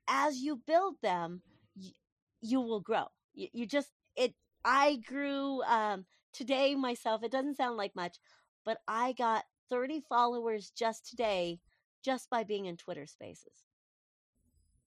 [0.09, 1.43] as you build them
[1.75, 1.93] you,
[2.41, 3.07] you will grow.
[3.35, 8.19] You, you, just it i grew um today myself it doesn't sound like much
[8.65, 11.61] but i got 30 followers just today
[12.03, 13.65] just by being in twitter spaces.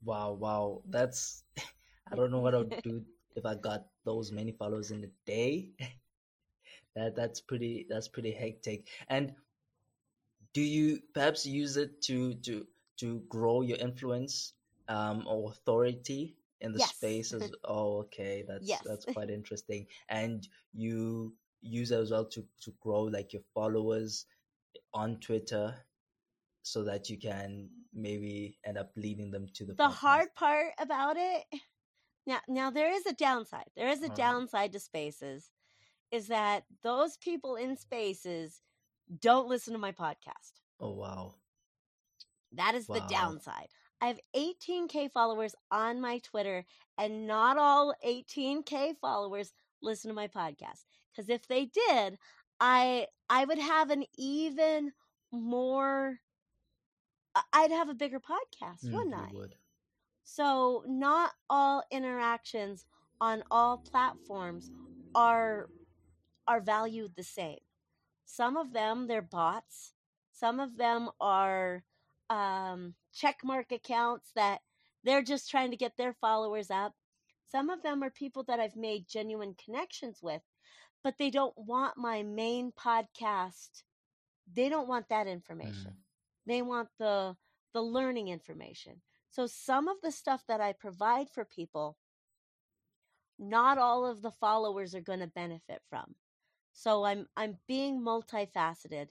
[0.04, 1.44] Wow wow that's
[2.12, 3.04] i don't know what i would do
[3.36, 5.72] if i got those many followers in a day.
[6.96, 8.90] That that's pretty that's pretty hectic.
[9.08, 9.34] And
[10.54, 12.66] do you perhaps use it to to
[12.98, 14.54] to grow your influence
[14.88, 16.96] um, or authority in the yes.
[16.96, 18.82] space as oh okay that's yes.
[18.86, 24.26] that's quite interesting and you use it as well to to grow like your followers
[24.94, 25.74] on twitter
[26.64, 29.94] so that you can maybe end up leading them to the the podcast.
[29.94, 31.44] hard part about it
[32.28, 35.50] now now there is a downside there is a downside to spaces
[36.12, 38.62] is that those people in spaces
[39.20, 40.62] don't listen to my podcast.
[40.80, 41.36] Oh, wow.
[42.54, 42.96] That is wow.
[42.96, 43.68] the downside.
[44.02, 46.66] I have 18K followers on my Twitter,
[46.98, 52.18] and not all 18K followers listen to my podcast Because if they did,
[52.60, 54.92] I I would have an even
[55.32, 56.20] more.
[57.54, 59.30] I'd have a bigger podcast, mm, wouldn't I?
[59.34, 59.56] Would.
[60.24, 62.86] So not all interactions
[63.22, 64.70] on all platforms
[65.16, 65.70] are
[66.48, 67.60] are valued the same.
[68.32, 69.94] Some of them they're bots.
[70.32, 71.84] Some of them are
[72.30, 74.62] um, checkmark accounts that
[75.04, 76.94] they're just trying to get their followers up.
[77.52, 80.42] Some of them are people that I've made genuine connections with,
[81.04, 83.84] but they don't want my main podcast.
[84.56, 85.92] They don't want that information.
[85.92, 86.48] Mm.
[86.48, 87.36] They want the
[87.74, 89.02] the learning information.
[89.30, 91.98] So some of the stuff that I provide for people
[93.40, 96.16] not all of the followers are going to benefit from.
[96.74, 99.08] So I'm I'm being multifaceted.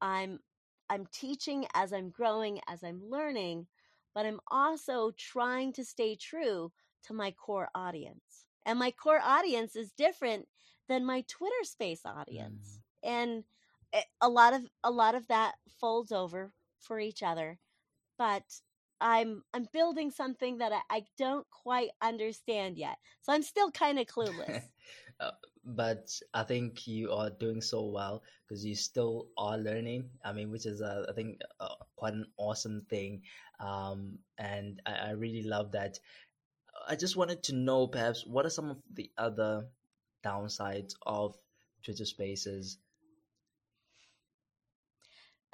[0.00, 0.40] I'm
[0.88, 3.66] I'm teaching as I'm growing, as I'm learning,
[4.14, 6.72] but I'm also trying to stay true
[7.04, 8.44] to my core audience.
[8.66, 10.46] And my core audience is different
[10.88, 12.80] than my Twitter space audience.
[13.04, 13.10] Mm.
[13.10, 13.44] And
[14.20, 17.58] a lot of a lot of that folds over for each other.
[18.18, 18.44] But
[19.00, 22.96] I'm I'm building something that I, I don't quite understand yet.
[23.22, 24.62] So I'm still kind of clueless.
[25.64, 30.10] But I think you are doing so well because you still are learning.
[30.24, 33.22] I mean, which is uh, I think uh, quite an awesome thing,
[33.58, 35.98] um, and I, I really love that.
[36.88, 39.66] I just wanted to know, perhaps, what are some of the other
[40.24, 41.36] downsides of
[41.84, 42.78] Twitter Spaces?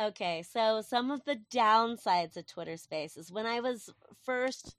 [0.00, 3.33] Okay, so some of the downsides of Twitter Spaces.
[3.33, 3.90] When I was
[4.24, 4.76] first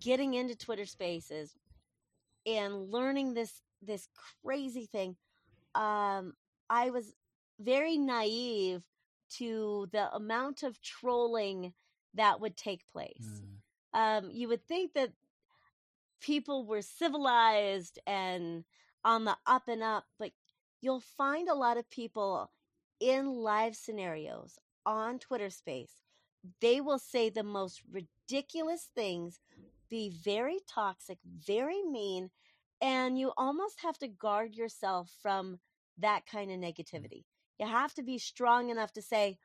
[0.00, 1.54] getting into Twitter Spaces
[2.46, 4.08] and learning this this
[4.42, 5.16] crazy thing,
[5.74, 6.34] um,
[6.68, 7.14] I was
[7.60, 8.82] very naive
[9.38, 11.72] to the amount of trolling
[12.14, 13.42] that would take place.
[13.94, 14.18] Mm.
[14.18, 15.12] Um, you would think that
[16.20, 18.64] people were civilized and
[19.04, 20.32] on the up and up, but
[20.80, 22.50] you'll find a lot of people
[23.00, 25.92] in live scenarios on Twitter Space.
[26.60, 29.40] They will say the most ridiculous things,
[29.88, 32.30] be very toxic, very mean,
[32.80, 35.58] and you almost have to guard yourself from
[35.98, 37.24] that kind of negativity.
[37.58, 39.38] You have to be strong enough to say,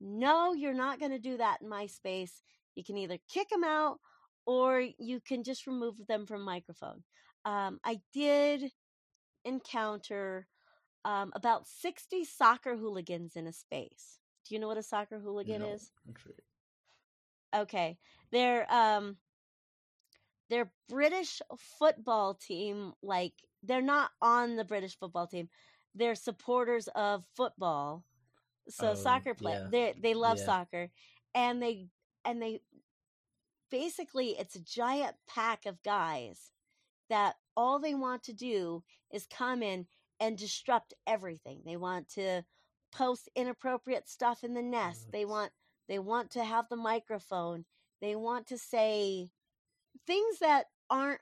[0.00, 2.42] no, you're not going to do that in my space.
[2.74, 3.98] You can either kick them out
[4.46, 7.02] or you can just remove them from microphone.
[7.44, 8.70] Um, I did
[9.44, 10.46] encounter
[11.04, 14.18] um, about 60 soccer hooligans in a space.
[14.46, 15.90] Do you know what a soccer hooligan no, is?
[17.54, 17.98] Okay.
[18.30, 19.16] They're um
[20.50, 21.40] their British
[21.78, 25.48] football team, like they're not on the British football team.
[25.94, 28.04] They're supporters of football.
[28.68, 29.52] So oh, soccer play.
[29.52, 29.68] Yeah.
[29.70, 30.44] They they love yeah.
[30.44, 30.90] soccer.
[31.34, 31.88] And they
[32.24, 32.60] and they
[33.70, 36.52] basically it's a giant pack of guys
[37.10, 38.82] that all they want to do
[39.12, 39.86] is come in
[40.20, 41.62] and disrupt everything.
[41.64, 42.42] They want to
[42.92, 45.10] post inappropriate stuff in the nest.
[45.12, 45.52] They want
[45.88, 47.64] they want to have the microphone.
[48.00, 49.30] They want to say
[50.06, 51.20] things that aren't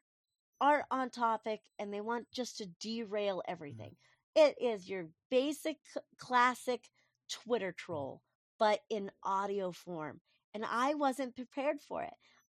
[0.60, 3.52] aren't on topic and they want just to derail mm-hmm.
[3.52, 3.96] everything.
[4.34, 5.78] It is your basic
[6.18, 6.88] classic
[7.30, 8.22] Twitter troll,
[8.58, 10.20] but in audio form.
[10.54, 12.14] And I wasn't prepared for it.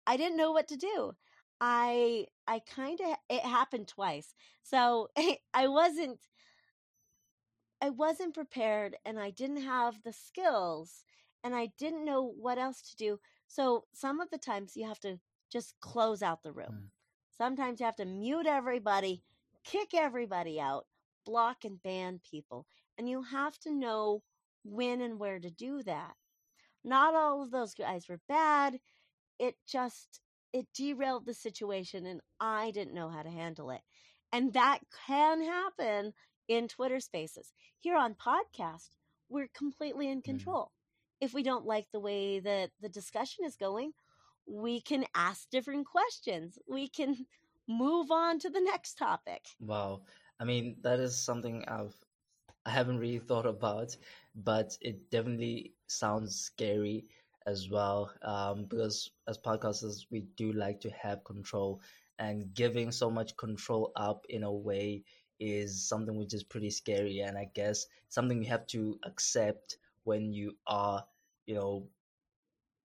[0.08, 1.14] I didn't know what to do.
[1.62, 4.34] I I kind of it happened twice.
[4.64, 5.10] So
[5.54, 6.20] I wasn't
[7.82, 11.04] I wasn't prepared and I didn't have the skills
[11.44, 13.20] and I didn't know what else to do.
[13.48, 15.20] So some of the times you have to
[15.52, 16.72] just close out the room.
[16.72, 16.90] Mm.
[17.38, 19.24] Sometimes you have to mute everybody,
[19.64, 20.86] kick everybody out,
[21.26, 22.66] block and ban people.
[22.98, 24.24] And you have to know
[24.64, 26.14] when and where to do that.
[26.84, 28.80] Not all of those guys were bad.
[29.38, 33.82] It just it derailed the situation and I didn't know how to handle it.
[34.32, 36.14] And that can happen
[36.48, 37.54] in Twitter spaces.
[37.78, 38.90] Here on podcast,
[39.30, 40.26] we're completely in mm.
[40.26, 40.64] control.
[40.64, 41.26] Mm.
[41.26, 43.94] If we don't like the way that the discussion is going,
[44.50, 46.58] we can ask different questions.
[46.68, 47.26] We can
[47.68, 49.46] move on to the next topic.
[49.60, 50.02] Wow.
[50.40, 51.96] I mean, that is something I've
[52.66, 53.96] I haven't really thought about,
[54.36, 57.06] but it definitely sounds scary
[57.46, 58.12] as well.
[58.22, 61.82] Um, because as podcasters, we do like to have control,
[62.20, 65.04] and giving so much control up in a way
[65.40, 70.34] is something which is pretty scary, and I guess something you have to accept when
[70.34, 71.04] you are,
[71.46, 71.88] you know,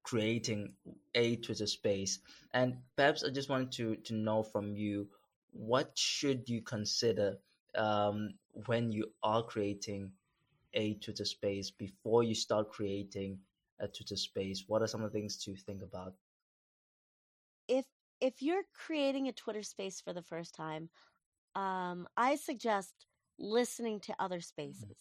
[0.05, 0.73] creating
[1.15, 2.21] a Twitter space.
[2.53, 5.09] And perhaps I just wanted to to know from you
[5.53, 7.39] what should you consider
[7.75, 8.35] um,
[8.67, 10.13] when you are creating
[10.75, 13.39] a Twitter space before you start creating
[13.81, 14.65] a Twitter space.
[14.67, 16.15] What are some of the things to think about?
[17.69, 17.87] If
[18.21, 20.89] if you're creating a Twitter space for the first time,
[21.55, 23.07] um, I suggest
[23.39, 24.97] listening to other spaces.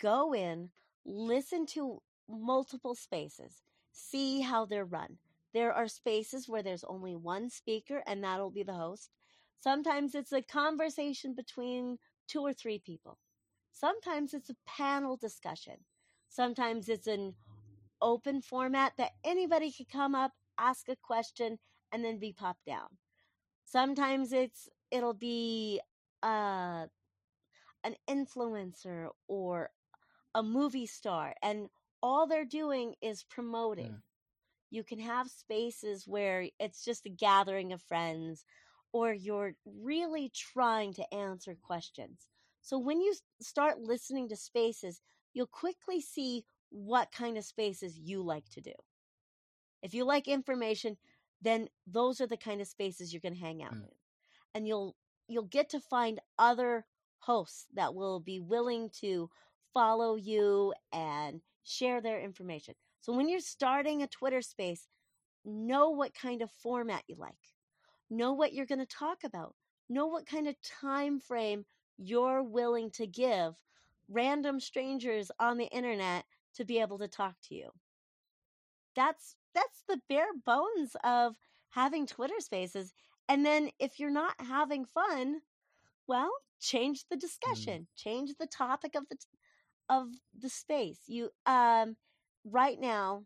[0.00, 0.70] Go in,
[1.04, 5.18] listen to multiple spaces, see how they're run.
[5.52, 9.10] There are spaces where there's only one speaker and that'll be the host.
[9.58, 11.98] Sometimes it's a conversation between
[12.28, 13.18] two or three people.
[13.72, 15.76] Sometimes it's a panel discussion.
[16.28, 17.34] Sometimes it's an
[18.00, 21.58] open format that anybody could come up, ask a question,
[21.92, 22.88] and then be popped down.
[23.64, 25.80] Sometimes it's it'll be
[26.22, 26.86] uh,
[27.84, 29.70] an influencer or
[30.34, 31.68] a movie star, and
[32.02, 33.92] all they're doing is promoting.
[33.92, 34.02] Mm.
[34.70, 38.44] You can have spaces where it's just a gathering of friends,
[38.92, 42.26] or you're really trying to answer questions.
[42.62, 45.00] So when you start listening to spaces,
[45.32, 48.72] you'll quickly see what kind of spaces you like to do.
[49.82, 50.96] If you like information,
[51.42, 53.82] then those are the kind of spaces you're going to hang out mm.
[53.82, 53.88] in.
[54.54, 54.96] And you'll
[55.28, 56.84] you'll get to find other
[57.18, 59.30] hosts that will be willing to
[59.72, 62.74] follow you and share their information.
[63.00, 64.86] So when you're starting a Twitter space,
[65.44, 67.34] know what kind of format you like.
[68.10, 69.54] Know what you're going to talk about.
[69.88, 71.64] Know what kind of time frame
[71.96, 73.54] you're willing to give
[74.08, 77.70] random strangers on the internet to be able to talk to you.
[78.96, 81.36] That's that's the bare bones of
[81.70, 82.92] having Twitter spaces.
[83.28, 85.40] And then if you're not having fun,
[86.06, 87.20] well, change the mm.
[87.20, 87.86] discussion, mm.
[87.96, 89.16] change the topic of the
[89.90, 91.00] of the space.
[91.06, 91.96] You um
[92.44, 93.24] right now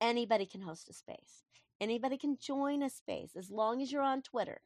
[0.00, 1.44] anybody can host a space.
[1.80, 4.60] Anybody can join a space as long as you're on Twitter.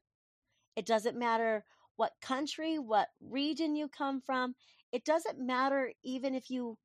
[0.77, 1.65] It doesn't matter
[1.97, 4.55] what country, what region you come from.
[4.93, 6.79] It doesn't matter even if you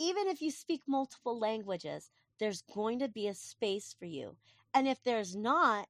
[0.00, 2.10] even if you speak multiple languages,
[2.40, 4.36] there's going to be a space for you.
[4.74, 5.86] And if there's not,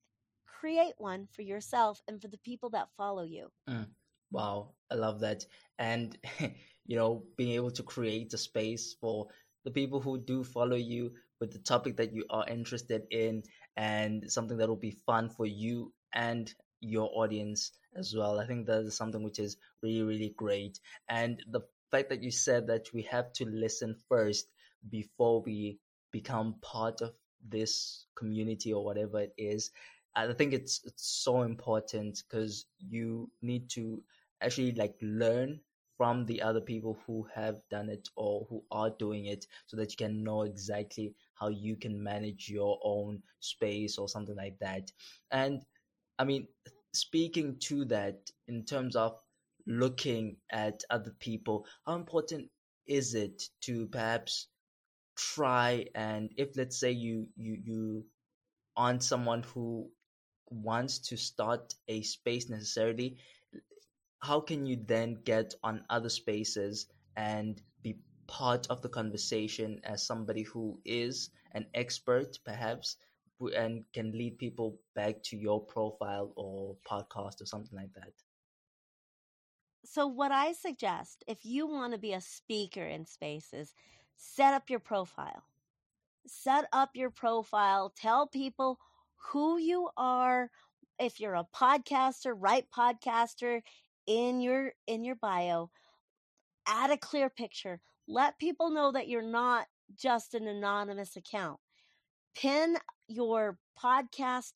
[0.47, 3.51] create one for yourself and for the people that follow you.
[3.69, 3.87] Mm.
[4.31, 5.47] Wow, I love that.
[5.79, 6.17] And,
[6.87, 9.29] you know, being able to create a space for
[9.65, 13.43] the people who do follow you with the topic that you are interested in
[13.77, 18.39] and something that will be fun for you and your audience as well.
[18.39, 20.79] I think that is something which is really, really great.
[21.09, 24.47] And the fact that you said that we have to listen first
[24.91, 25.79] before we
[26.13, 27.13] become part of
[27.49, 29.71] this community or whatever it is,
[30.15, 34.03] I think it's, it's so important because you need to
[34.41, 35.61] actually like learn
[35.97, 39.91] from the other people who have done it or who are doing it so that
[39.93, 44.91] you can know exactly how you can manage your own space or something like that.
[45.31, 45.63] And
[46.19, 46.49] I mean,
[46.93, 49.19] speaking to that in terms of
[49.67, 52.51] looking at other people, how important
[52.87, 54.49] is it to perhaps
[55.17, 58.05] try and if let's say you you you
[58.77, 59.89] aren't someone who
[60.51, 63.17] wants to start a space necessarily
[64.25, 70.03] how can you then get on other spaces and be part of the conversation as
[70.03, 72.97] somebody who is an expert perhaps
[73.55, 78.13] and can lead people back to your profile or podcast or something like that?
[79.85, 83.75] So what i suggest if you want to be a speaker in spaces
[84.17, 85.45] set up your profile.
[86.27, 87.93] Set up your profile.
[87.97, 88.79] Tell people
[89.17, 90.51] who you are.
[90.99, 93.63] If you're a podcaster write podcaster
[94.07, 95.71] in your in your bio
[96.67, 97.81] add a clear picture.
[98.09, 99.67] Let people know that you're not
[99.99, 101.61] just an anonymous account.
[102.35, 104.53] Pin your podcast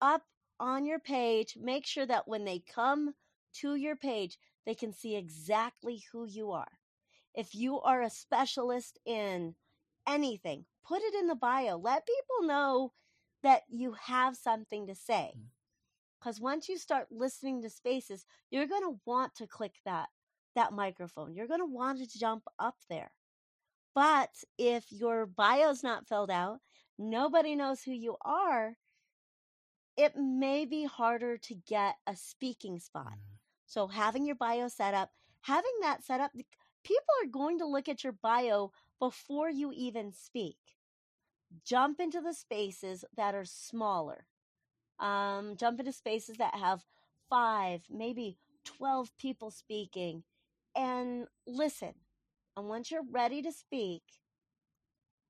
[0.00, 0.22] up
[0.58, 1.56] on your page.
[1.60, 3.14] Make sure that when they come
[3.56, 6.78] to your page they can see exactly who you are.
[7.34, 9.54] If you are a specialist in
[10.06, 11.76] anything put it in the bio.
[11.76, 12.92] Let people know
[13.42, 15.32] that you have something to say.
[15.36, 15.42] Mm.
[16.20, 20.08] Because once you start listening to spaces, you're going to want to click that
[20.56, 21.34] that microphone.
[21.34, 23.12] You're going to want to jump up there.
[23.94, 26.58] But if your bio's not filled out,
[26.98, 28.76] nobody knows who you are,
[29.96, 33.12] it may be harder to get a speaking spot.
[33.12, 33.38] Mm.
[33.66, 35.10] So having your bio set up,
[35.42, 36.32] having that set up,
[36.84, 40.58] people are going to look at your bio before you even speak.
[41.64, 44.26] Jump into the spaces that are smaller
[45.00, 46.84] um, jump into spaces that have
[47.28, 50.22] five, maybe 12 people speaking
[50.76, 51.94] and listen.
[52.56, 54.02] And once you're ready to speak,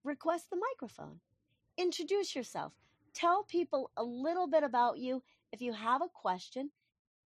[0.05, 1.21] request the microphone.
[1.79, 2.73] Introduce yourself.
[3.15, 5.23] Tell people a little bit about you.
[5.53, 6.71] If you have a question,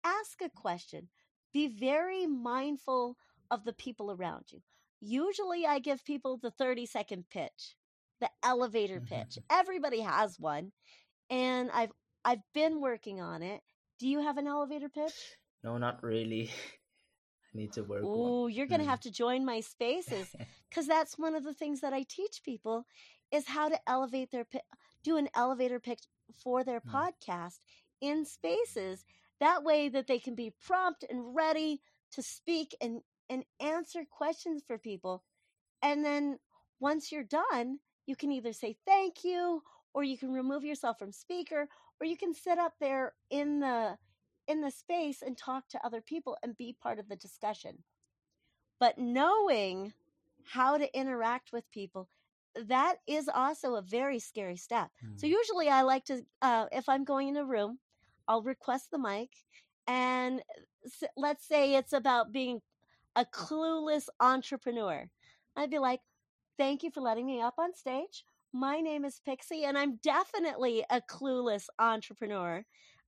[0.03, 1.09] ask a question.
[1.53, 3.17] Be very mindful
[3.51, 4.61] of the people around you.
[4.99, 7.75] Usually, I give people the 30 second pitch,
[8.19, 9.37] the elevator pitch.
[9.51, 10.71] Everybody has one.
[11.29, 11.91] And I've
[12.25, 13.61] I've been working on it.
[13.99, 15.13] Do you have an elevator pitch?
[15.63, 16.49] No, not really.
[17.53, 18.01] I need to work.
[18.03, 18.89] Oh, you're going to mm.
[18.89, 20.35] have to join my spaces
[20.69, 22.85] because that's one of the things that I teach people
[23.31, 24.45] is how to elevate their
[25.03, 26.01] do an elevator pitch
[26.43, 26.91] for their mm.
[26.91, 27.59] podcast
[28.01, 29.05] in spaces.
[29.39, 31.81] That way that they can be prompt and ready
[32.13, 35.23] to speak and and answer questions for people.
[35.81, 36.39] And then
[36.79, 39.61] once you're done, you can either say thank you
[39.93, 41.67] or you can remove yourself from speaker
[41.99, 43.97] or you can sit up there in the
[44.47, 47.83] in the space and talk to other people and be part of the discussion.
[48.79, 49.93] But knowing
[50.43, 52.07] how to interact with people,
[52.67, 54.89] that is also a very scary step.
[55.03, 55.19] Mm.
[55.19, 57.79] So usually I like to, uh, if I'm going in a room,
[58.27, 59.29] I'll request the mic.
[59.87, 60.41] And
[61.17, 62.61] let's say it's about being
[63.15, 65.09] a clueless entrepreneur.
[65.55, 66.01] I'd be like,
[66.57, 68.25] thank you for letting me up on stage.
[68.55, 72.63] My name is Pixie, and I'm definitely a clueless entrepreneur.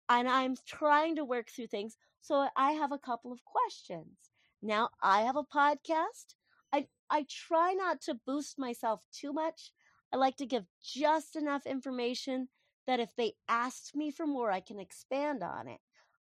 [0.09, 1.95] And I'm trying to work through things.
[2.19, 4.17] So I have a couple of questions.
[4.61, 6.35] Now, I have a podcast.
[6.73, 9.71] I, I try not to boost myself too much.
[10.11, 12.49] I like to give just enough information
[12.85, 15.79] that if they asked me for more, I can expand on it.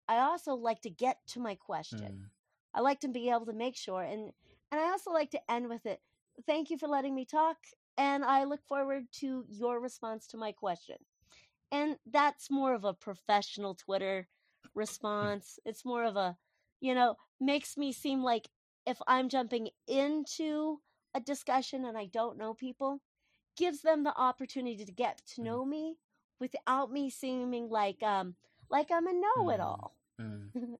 [0.06, 1.98] I also like to get to my question.
[2.00, 2.28] Mm.
[2.74, 4.32] I like to be able to make sure and
[4.70, 6.00] and I also like to end with it.
[6.46, 7.56] Thank you for letting me talk
[7.96, 10.96] and I look forward to your response to my question.
[11.70, 14.28] And that's more of a professional Twitter
[14.74, 15.58] response.
[15.64, 16.36] It's more of a,
[16.80, 18.48] you know, makes me seem like
[18.86, 20.80] if I'm jumping into
[21.14, 23.00] a discussion and I don't know people,
[23.56, 25.44] gives them the opportunity to get to mm.
[25.44, 25.96] know me
[26.40, 28.34] without me seeming like um
[28.70, 29.96] like I'm a know-it-all.
[30.20, 30.50] Mm.
[30.56, 30.74] Mm.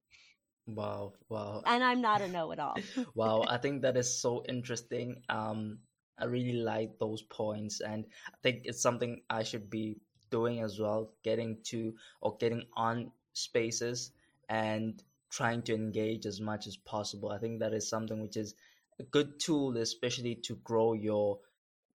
[0.67, 1.61] wow, wow.
[1.65, 2.77] And I'm not a know-it-all.
[3.13, 5.21] wow, I think that is so interesting.
[5.29, 5.79] Um
[6.17, 9.97] I really like those points, and I think it's something I should be
[10.29, 11.11] doing as well.
[11.23, 14.11] Getting to or getting on spaces
[14.49, 17.31] and trying to engage as much as possible.
[17.31, 18.55] I think that is something which is
[18.99, 21.39] a good tool, especially to grow your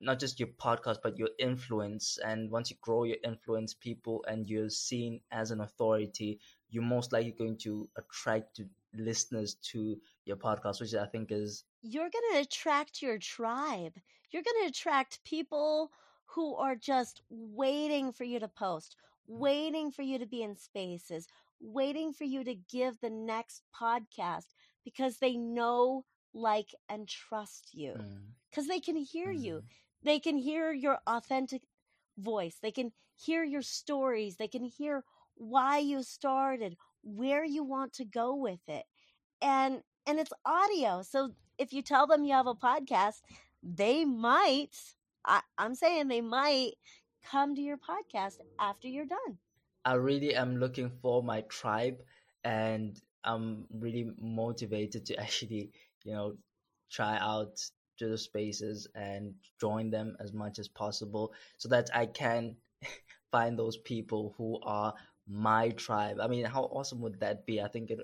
[0.01, 2.19] not just your podcast but your influence.
[2.25, 6.41] And once you grow your influence, people and you're seen as an authority,
[6.71, 8.61] you're most likely going to attract
[8.95, 13.95] listeners to your podcast, which I think is you're going to attract your tribe.
[14.31, 15.91] You're going to attract people
[16.27, 18.97] who are just waiting for you to post,
[19.29, 19.39] mm.
[19.39, 21.27] waiting for you to be in spaces,
[21.61, 24.47] waiting for you to give the next podcast
[24.85, 27.95] because they know, like, and trust you.
[28.51, 28.69] Because mm.
[28.69, 29.43] they can hear mm.
[29.43, 29.63] you.
[30.03, 31.63] They can hear your authentic
[32.17, 32.57] voice.
[32.63, 34.37] They can hear your stories.
[34.37, 35.05] They can hear
[35.35, 38.85] why you started, where you want to go with it.
[39.43, 41.03] And and it's audio.
[41.03, 43.21] So if you tell them you have a podcast,
[43.63, 44.71] they might,
[45.25, 46.73] I, I'm saying they might
[47.31, 49.39] come to your podcast after you're done.
[49.85, 52.03] I really am looking for my tribe
[52.45, 55.71] and I'm really motivated to actually,
[56.05, 56.35] you know,
[56.91, 57.61] try out
[57.99, 62.57] the spaces and join them as much as possible so that I can
[63.31, 64.95] find those people who are
[65.31, 66.19] my tribe.
[66.21, 67.61] I mean, how awesome would that be?
[67.61, 68.01] I think it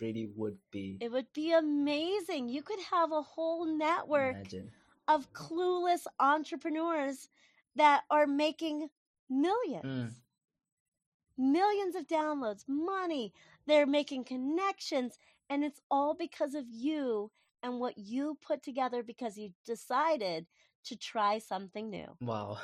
[0.00, 0.96] really would be.
[1.00, 2.48] It would be amazing.
[2.48, 4.70] You could have a whole network Imagine.
[5.06, 7.28] of clueless entrepreneurs
[7.76, 8.88] that are making
[9.28, 9.84] millions.
[9.84, 11.52] Mm.
[11.52, 13.32] Millions of downloads, money.
[13.66, 15.18] They're making connections.
[15.50, 17.30] And it's all because of you
[17.62, 20.46] and what you put together because you decided
[20.84, 22.06] to try something new.
[22.20, 22.58] Wow.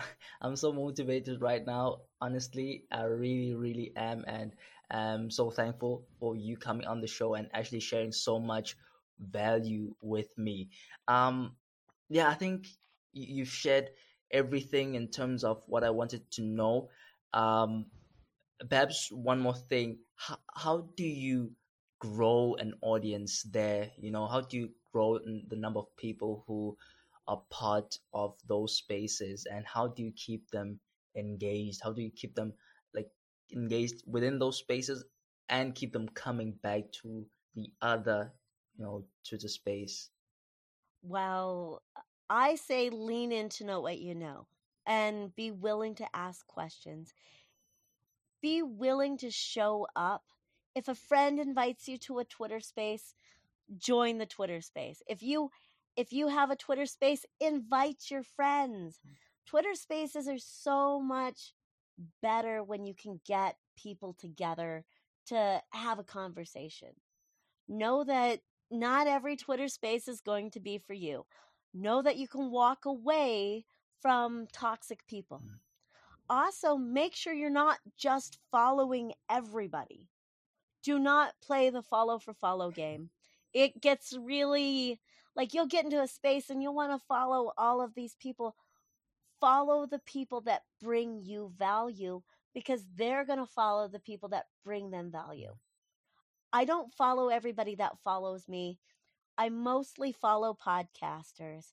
[0.40, 2.02] I'm so motivated right now.
[2.20, 4.24] Honestly, I really, really am.
[4.26, 4.52] And
[4.90, 8.76] I'm so thankful for you coming on the show and actually sharing so much
[9.18, 10.68] value with me.
[11.08, 11.56] Um,
[12.08, 12.66] yeah, I think
[13.12, 13.90] you've shared
[14.30, 16.88] everything in terms of what I wanted to know.
[17.32, 17.86] Um,
[18.68, 19.98] perhaps one more thing.
[20.16, 21.52] How, how do you
[21.98, 23.90] grow an audience there?
[23.98, 26.76] You know, how do you grow the number of people who
[27.30, 30.80] a part of those spaces and how do you keep them
[31.16, 31.80] engaged?
[31.82, 32.52] How do you keep them
[32.92, 33.08] like
[33.54, 35.04] engaged within those spaces
[35.48, 37.24] and keep them coming back to
[37.54, 38.32] the other
[38.76, 40.10] you know to the space?
[41.02, 41.82] Well
[42.28, 44.46] i say lean in to know what you know
[44.86, 47.12] and be willing to ask questions.
[48.40, 50.22] Be willing to show up.
[50.74, 53.14] If a friend invites you to a twitter space
[53.78, 55.02] join the twitter space.
[55.06, 55.50] If you
[56.00, 59.00] if you have a Twitter space, invite your friends.
[59.06, 59.12] Mm.
[59.46, 61.54] Twitter spaces are so much
[62.22, 64.84] better when you can get people together
[65.26, 66.90] to have a conversation.
[67.68, 68.40] Know that
[68.70, 71.26] not every Twitter space is going to be for you.
[71.74, 73.66] Know that you can walk away
[74.02, 75.42] from toxic people.
[75.44, 75.58] Mm.
[76.30, 80.08] Also, make sure you're not just following everybody.
[80.82, 83.10] do not play the follow for follow game.
[83.54, 85.00] It gets really
[85.36, 88.56] like you'll get into a space and you'll want to follow all of these people.
[89.40, 92.22] Follow the people that bring you value
[92.52, 95.54] because they're going to follow the people that bring them value.
[96.52, 98.78] I don't follow everybody that follows me.
[99.38, 101.72] I mostly follow podcasters.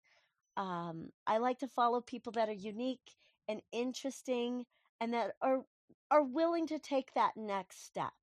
[0.55, 3.15] Um, I like to follow people that are unique
[3.47, 4.65] and interesting
[5.01, 5.61] and that are
[6.09, 8.13] are willing to take that next step.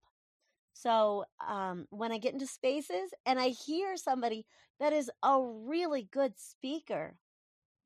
[0.74, 4.44] So um, when I get into spaces and I hear somebody
[4.80, 7.16] that is a really good speaker,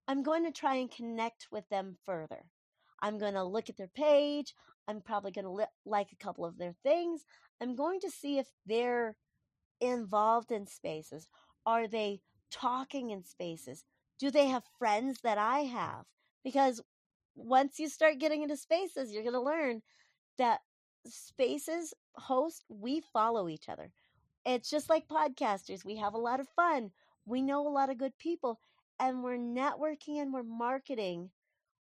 [0.09, 2.47] I'm going to try and connect with them further.
[3.01, 4.55] I'm going to look at their page.
[4.89, 7.25] I'm probably going to li- like a couple of their things.
[7.61, 9.17] I'm going to see if they're
[9.81, 11.29] involved in spaces.
[11.67, 12.21] Are they
[12.51, 13.85] talking in spaces?
[14.19, 16.07] Do they have friends that I have?
[16.43, 16.81] Because
[17.37, 19.83] once you start getting into spaces, you're going to learn
[20.39, 20.61] that
[21.07, 23.93] spaces host, we follow each other.
[24.45, 25.85] It's just like podcasters.
[25.85, 26.91] We have a lot of fun.
[27.27, 28.61] We know a lot of good people
[28.99, 31.31] and we're networking and we're marketing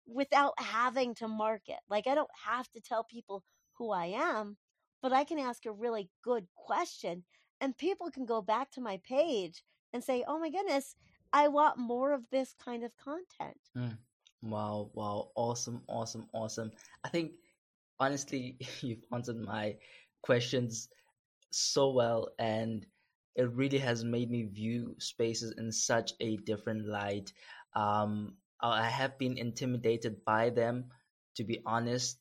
[0.06, 1.78] without having to market.
[1.90, 3.44] Like I don't have to tell people
[3.74, 4.58] who I am,
[5.02, 7.24] but I can ask a really good question
[7.60, 10.96] and people can go back to my page and say, "Oh my goodness,
[11.34, 13.98] I want more of this kind of content." Mm.
[14.42, 16.72] Wow, wow, awesome, awesome, awesome.
[17.04, 17.34] I think
[18.02, 19.78] honestly, you've answered my
[20.24, 20.90] questions
[21.52, 22.86] so well and
[23.36, 27.32] it really has made me view spaces in such a different light.
[27.76, 30.86] Um, I have been intimidated by them,
[31.38, 32.20] to be honest.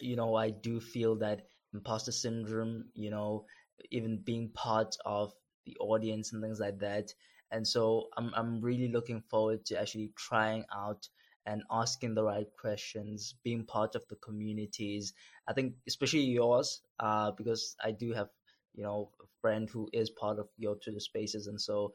[0.00, 3.46] You know, I do feel that imposter syndrome, you know,
[3.90, 5.32] even being part of
[5.66, 7.14] the audience and things like that.
[7.52, 11.08] And so I'm, I'm really looking forward to actually trying out
[11.46, 15.12] and asking the right questions, being part of the communities.
[15.48, 18.28] I think especially yours, uh, because I do have,
[18.74, 21.46] you know, a friend who is part of your Twitter spaces.
[21.46, 21.94] And so,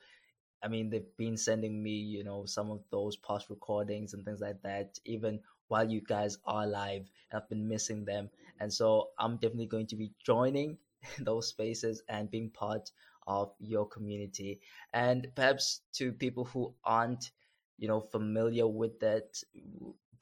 [0.63, 4.39] I mean, they've been sending me, you know, some of those past recordings and things
[4.39, 7.09] like that, even while you guys are live.
[7.33, 8.29] I've been missing them.
[8.59, 10.77] And so I'm definitely going to be joining
[11.19, 12.89] those spaces and being part
[13.27, 14.59] of your community.
[14.93, 17.31] And perhaps to people who aren't
[17.77, 19.41] you know familiar with that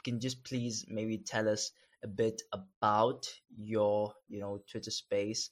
[0.03, 1.71] can just please maybe tell us
[2.03, 3.27] a bit about
[3.57, 5.49] your you know twitter space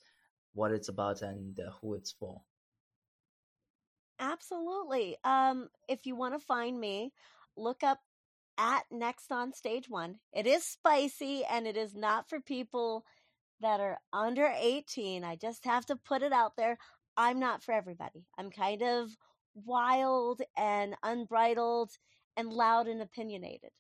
[0.53, 2.41] what it's about and uh, who it's for?
[4.19, 5.17] Absolutely.
[5.23, 7.13] Um if you want to find me
[7.55, 7.99] look up
[8.57, 10.19] at next on stage one.
[10.33, 13.05] It is spicy and it is not for people
[13.61, 16.77] that are under 18 i just have to put it out there.
[17.17, 18.25] I'm not for everybody.
[18.37, 19.17] I'm kind of
[19.65, 21.91] wild and unbridled
[22.37, 23.71] and loud and opinionated.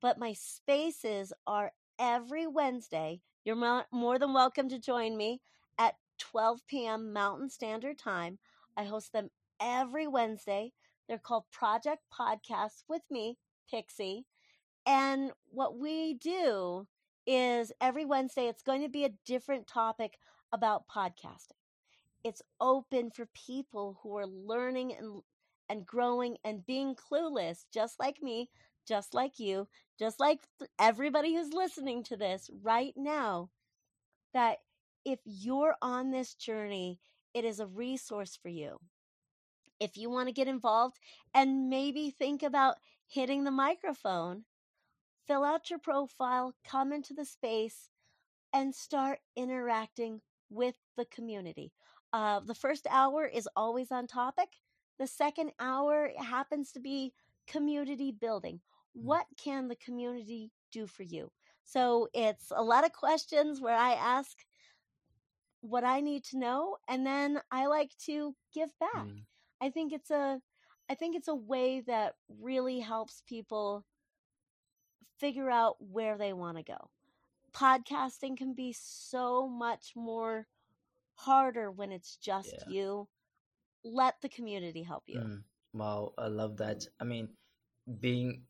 [0.00, 3.20] But my spaces are every Wednesday.
[3.44, 5.40] You're more than welcome to join me
[5.78, 7.12] at 12 p.m.
[7.12, 8.38] Mountain Standard Time.
[8.76, 10.72] I host them every Wednesday.
[11.08, 13.38] They're called Project Podcasts with me,
[13.70, 14.26] Pixie.
[14.86, 16.86] And what we do
[17.26, 20.18] is every Wednesday, it's going to be a different topic
[20.52, 21.53] about podcasting
[22.24, 25.22] it's open for people who are learning and
[25.70, 28.50] and growing and being clueless just like me
[28.86, 29.68] just like you
[29.98, 30.40] just like
[30.78, 33.48] everybody who's listening to this right now
[34.34, 34.58] that
[35.04, 36.98] if you're on this journey
[37.34, 38.78] it is a resource for you.
[39.80, 40.98] If you want to get involved
[41.34, 44.44] and maybe think about hitting the microphone
[45.26, 47.88] fill out your profile come into the space
[48.52, 50.20] and start interacting
[50.50, 51.72] with the community
[52.14, 54.48] uh, the first hour is always on topic.
[55.00, 57.12] The second hour happens to be
[57.48, 58.60] community building.
[58.96, 59.02] Mm.
[59.02, 61.32] What can the community do for you?
[61.64, 64.36] So it's a lot of questions where I ask
[65.60, 69.06] what I need to know, and then I like to give back.
[69.06, 69.22] Mm.
[69.60, 70.40] I think it's a
[70.88, 73.84] I think it's a way that really helps people
[75.18, 76.90] figure out where they want to go.
[77.52, 80.46] Podcasting can be so much more
[81.14, 82.72] harder when it's just yeah.
[82.72, 83.08] you.
[83.84, 85.20] Let the community help you.
[85.20, 85.42] Mm,
[85.74, 86.86] wow, I love that.
[87.00, 87.28] I mean,
[88.00, 88.42] being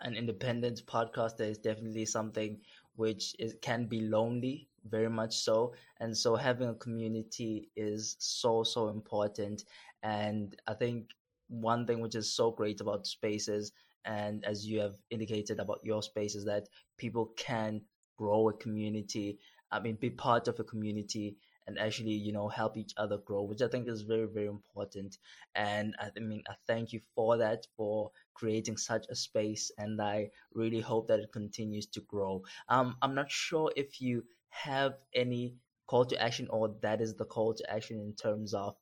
[0.00, 2.58] an independent podcaster is definitely something
[2.96, 5.74] which is, can be lonely, very much so.
[6.00, 9.64] And so having a community is so, so important.
[10.02, 11.10] And I think
[11.48, 13.72] one thing which is so great about spaces,
[14.04, 17.80] and as you have indicated about your space, is that people can
[18.16, 19.38] grow a community.
[19.70, 21.36] I mean, be part of a community
[21.68, 25.18] and actually you know help each other grow which i think is very very important.
[25.54, 30.30] And i mean i thank you for that for creating such a space and i
[30.54, 32.42] really hope that it continues to grow.
[32.68, 35.54] Um i'm not sure if you have any
[35.86, 38.76] call to action or that is the call to action in terms of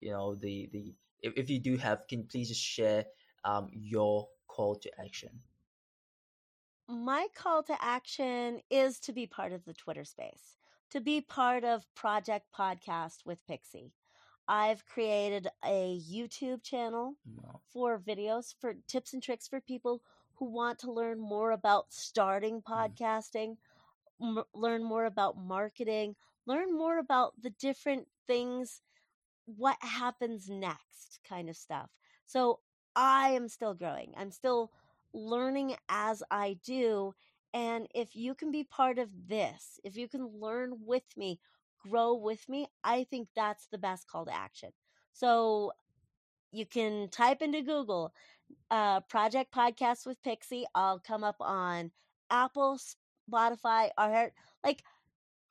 [0.00, 3.04] you know the the if, if you do have can please just share
[3.44, 5.40] um, your call to action?
[6.88, 10.61] My call to action is to be part of the twitter space
[10.92, 13.92] to be part of project podcast with pixie
[14.48, 17.14] i've created a youtube channel
[17.72, 20.02] for videos for tips and tricks for people
[20.34, 22.72] who want to learn more about starting mm-hmm.
[22.72, 23.56] podcasting
[24.20, 26.14] m- learn more about marketing
[26.46, 28.82] learn more about the different things
[29.46, 31.90] what happens next kind of stuff.
[32.26, 32.60] So
[32.94, 34.12] I am still growing.
[34.16, 34.70] I'm still
[35.12, 37.14] learning as I do.
[37.54, 41.38] And if you can be part of this, if you can learn with me,
[41.88, 44.70] grow with me, I think that's the best call to action.
[45.12, 45.72] So
[46.50, 48.12] you can type into Google
[48.70, 50.64] uh, Project Podcast with Pixie.
[50.74, 51.90] I'll come up on
[52.30, 52.78] Apple,
[53.30, 54.32] Spotify, or
[54.64, 54.82] like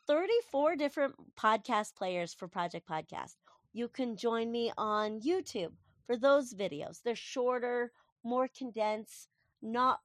[0.07, 3.35] 34 different podcast players for Project Podcast.
[3.73, 5.71] You can join me on YouTube
[6.05, 7.01] for those videos.
[7.03, 7.91] They're shorter,
[8.23, 9.29] more condensed,
[9.61, 9.99] not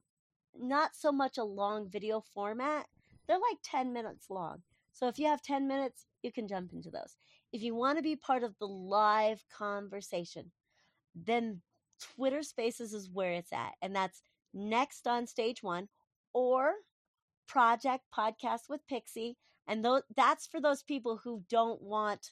[0.55, 2.87] not so much a long video format.
[3.27, 4.61] They're like 10 minutes long.
[4.93, 7.17] So if you have 10 minutes, you can jump into those.
[7.53, 10.51] If you want to be part of the live conversation,
[11.15, 11.61] then
[12.15, 13.73] Twitter Spaces is where it's at.
[13.81, 14.21] And that's
[14.53, 15.87] next on stage one
[16.33, 16.73] or
[17.47, 19.37] Project Podcast with Pixie.
[19.67, 22.31] And th- that's for those people who don't want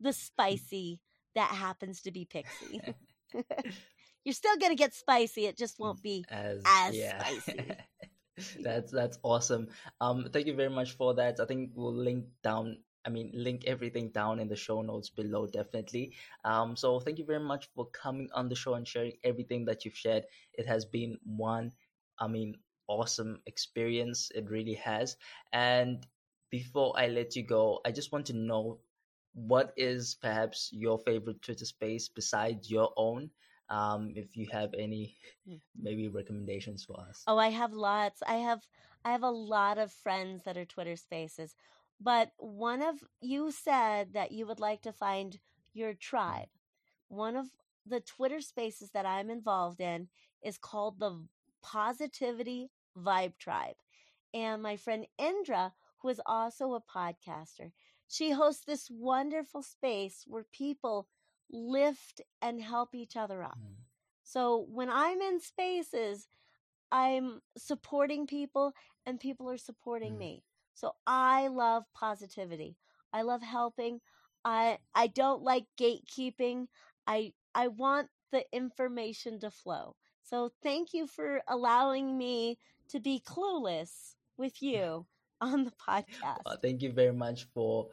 [0.00, 1.00] the spicy
[1.34, 2.80] that happens to be Pixie.
[4.24, 5.46] You're still going to get spicy.
[5.46, 7.22] It just won't be as, as yeah.
[7.24, 7.72] spicy.
[8.60, 9.68] that's that's awesome.
[10.00, 11.40] Um, thank you very much for that.
[11.40, 12.78] I think we'll link down.
[13.04, 16.12] I mean, link everything down in the show notes below, definitely.
[16.44, 19.84] Um, so thank you very much for coming on the show and sharing everything that
[19.84, 20.24] you've shared.
[20.54, 21.72] It has been one,
[22.20, 24.30] I mean, awesome experience.
[24.32, 25.16] It really has.
[25.52, 26.06] And
[26.50, 28.78] before I let you go, I just want to know
[29.34, 33.30] what is perhaps your favorite Twitter space besides your own?
[33.70, 35.56] Um, if you have any Hmm.
[35.74, 37.24] maybe recommendations for us.
[37.26, 38.22] Oh, I have lots.
[38.26, 38.66] I have
[39.04, 41.56] I have a lot of friends that are Twitter Spaces.
[42.00, 45.38] But one of you said that you would like to find
[45.72, 46.48] your tribe.
[47.08, 47.46] One of
[47.86, 50.08] the Twitter Spaces that I'm involved in
[50.42, 51.26] is called the
[51.62, 53.76] Positivity Vibe Tribe.
[54.34, 57.72] And my friend Indra, who is also a podcaster,
[58.08, 61.08] she hosts this wonderful space where people
[61.52, 63.58] lift and help each other up.
[63.58, 63.76] Mm.
[64.24, 66.28] So when I'm in spaces,
[66.90, 68.72] I'm supporting people
[69.06, 70.18] and people are supporting Mm.
[70.18, 70.44] me.
[70.74, 72.76] So I love positivity.
[73.12, 74.00] I love helping.
[74.44, 76.68] I I don't like gatekeeping.
[77.06, 79.96] I I want the information to flow.
[80.22, 85.06] So thank you for allowing me to be clueless with you
[85.40, 86.46] on the podcast.
[86.46, 87.88] Uh, thank you very much for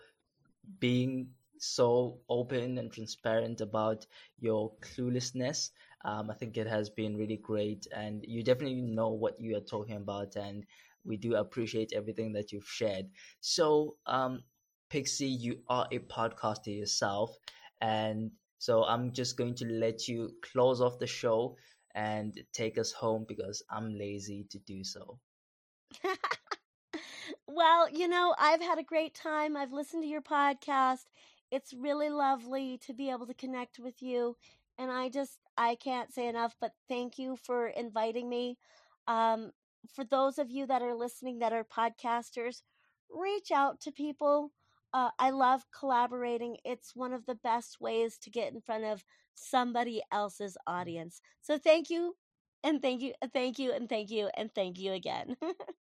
[0.79, 1.29] being
[1.61, 4.05] so open and transparent about
[4.39, 5.71] your cluelessness.
[6.03, 9.61] Um, I think it has been really great, and you definitely know what you are
[9.61, 10.65] talking about, and
[11.03, 13.07] we do appreciate everything that you've shared.
[13.41, 14.43] So, um,
[14.89, 17.37] Pixie, you are a podcaster yourself,
[17.81, 21.57] and so I'm just going to let you close off the show
[21.95, 25.19] and take us home because I'm lazy to do so.
[27.47, 29.55] well, you know, I've had a great time.
[29.57, 31.05] I've listened to your podcast.
[31.51, 34.35] It's really lovely to be able to connect with you.
[34.77, 38.57] And I just, I can't say enough, but thank you for inviting me.
[39.07, 39.51] Um,
[39.93, 42.61] for those of you that are listening that are podcasters,
[43.09, 44.51] reach out to people.
[44.93, 46.57] Uh, I love collaborating.
[46.63, 49.03] It's one of the best ways to get in front of
[49.35, 51.21] somebody else's audience.
[51.41, 52.15] So thank you,
[52.63, 55.35] and thank you, and thank you, and thank you, and thank you again.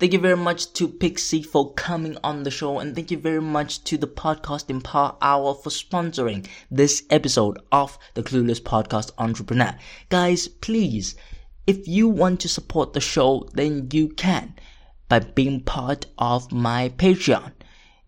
[0.00, 3.42] Thank you very much to Pixie for coming on the show, and thank you very
[3.42, 9.76] much to the Podcasting Power Hour for sponsoring this episode of the Clueless Podcast Entrepreneur.
[10.08, 11.16] Guys, please,
[11.66, 14.54] if you want to support the show, then you can
[15.10, 17.52] by being part of my Patreon.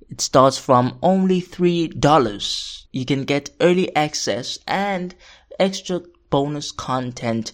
[0.08, 2.86] It starts from only $3.
[2.90, 5.14] You can get early access and
[5.60, 7.52] extra bonus content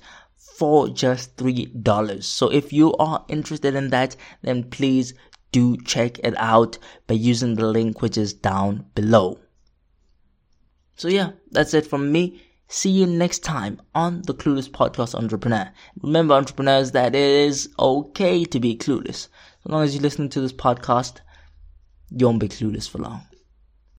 [0.59, 2.25] for just $3.
[2.25, 5.15] So if you are interested in that, then please
[5.53, 9.39] do check it out by using the link which is down below.
[10.97, 12.43] So yeah, that's it from me.
[12.67, 15.71] See you next time on the Clueless Podcast Entrepreneur.
[16.03, 19.29] Remember, entrepreneurs, that it is okay to be clueless.
[19.65, 21.21] As long as you listen to this podcast,
[22.11, 23.28] you won't be clueless for long.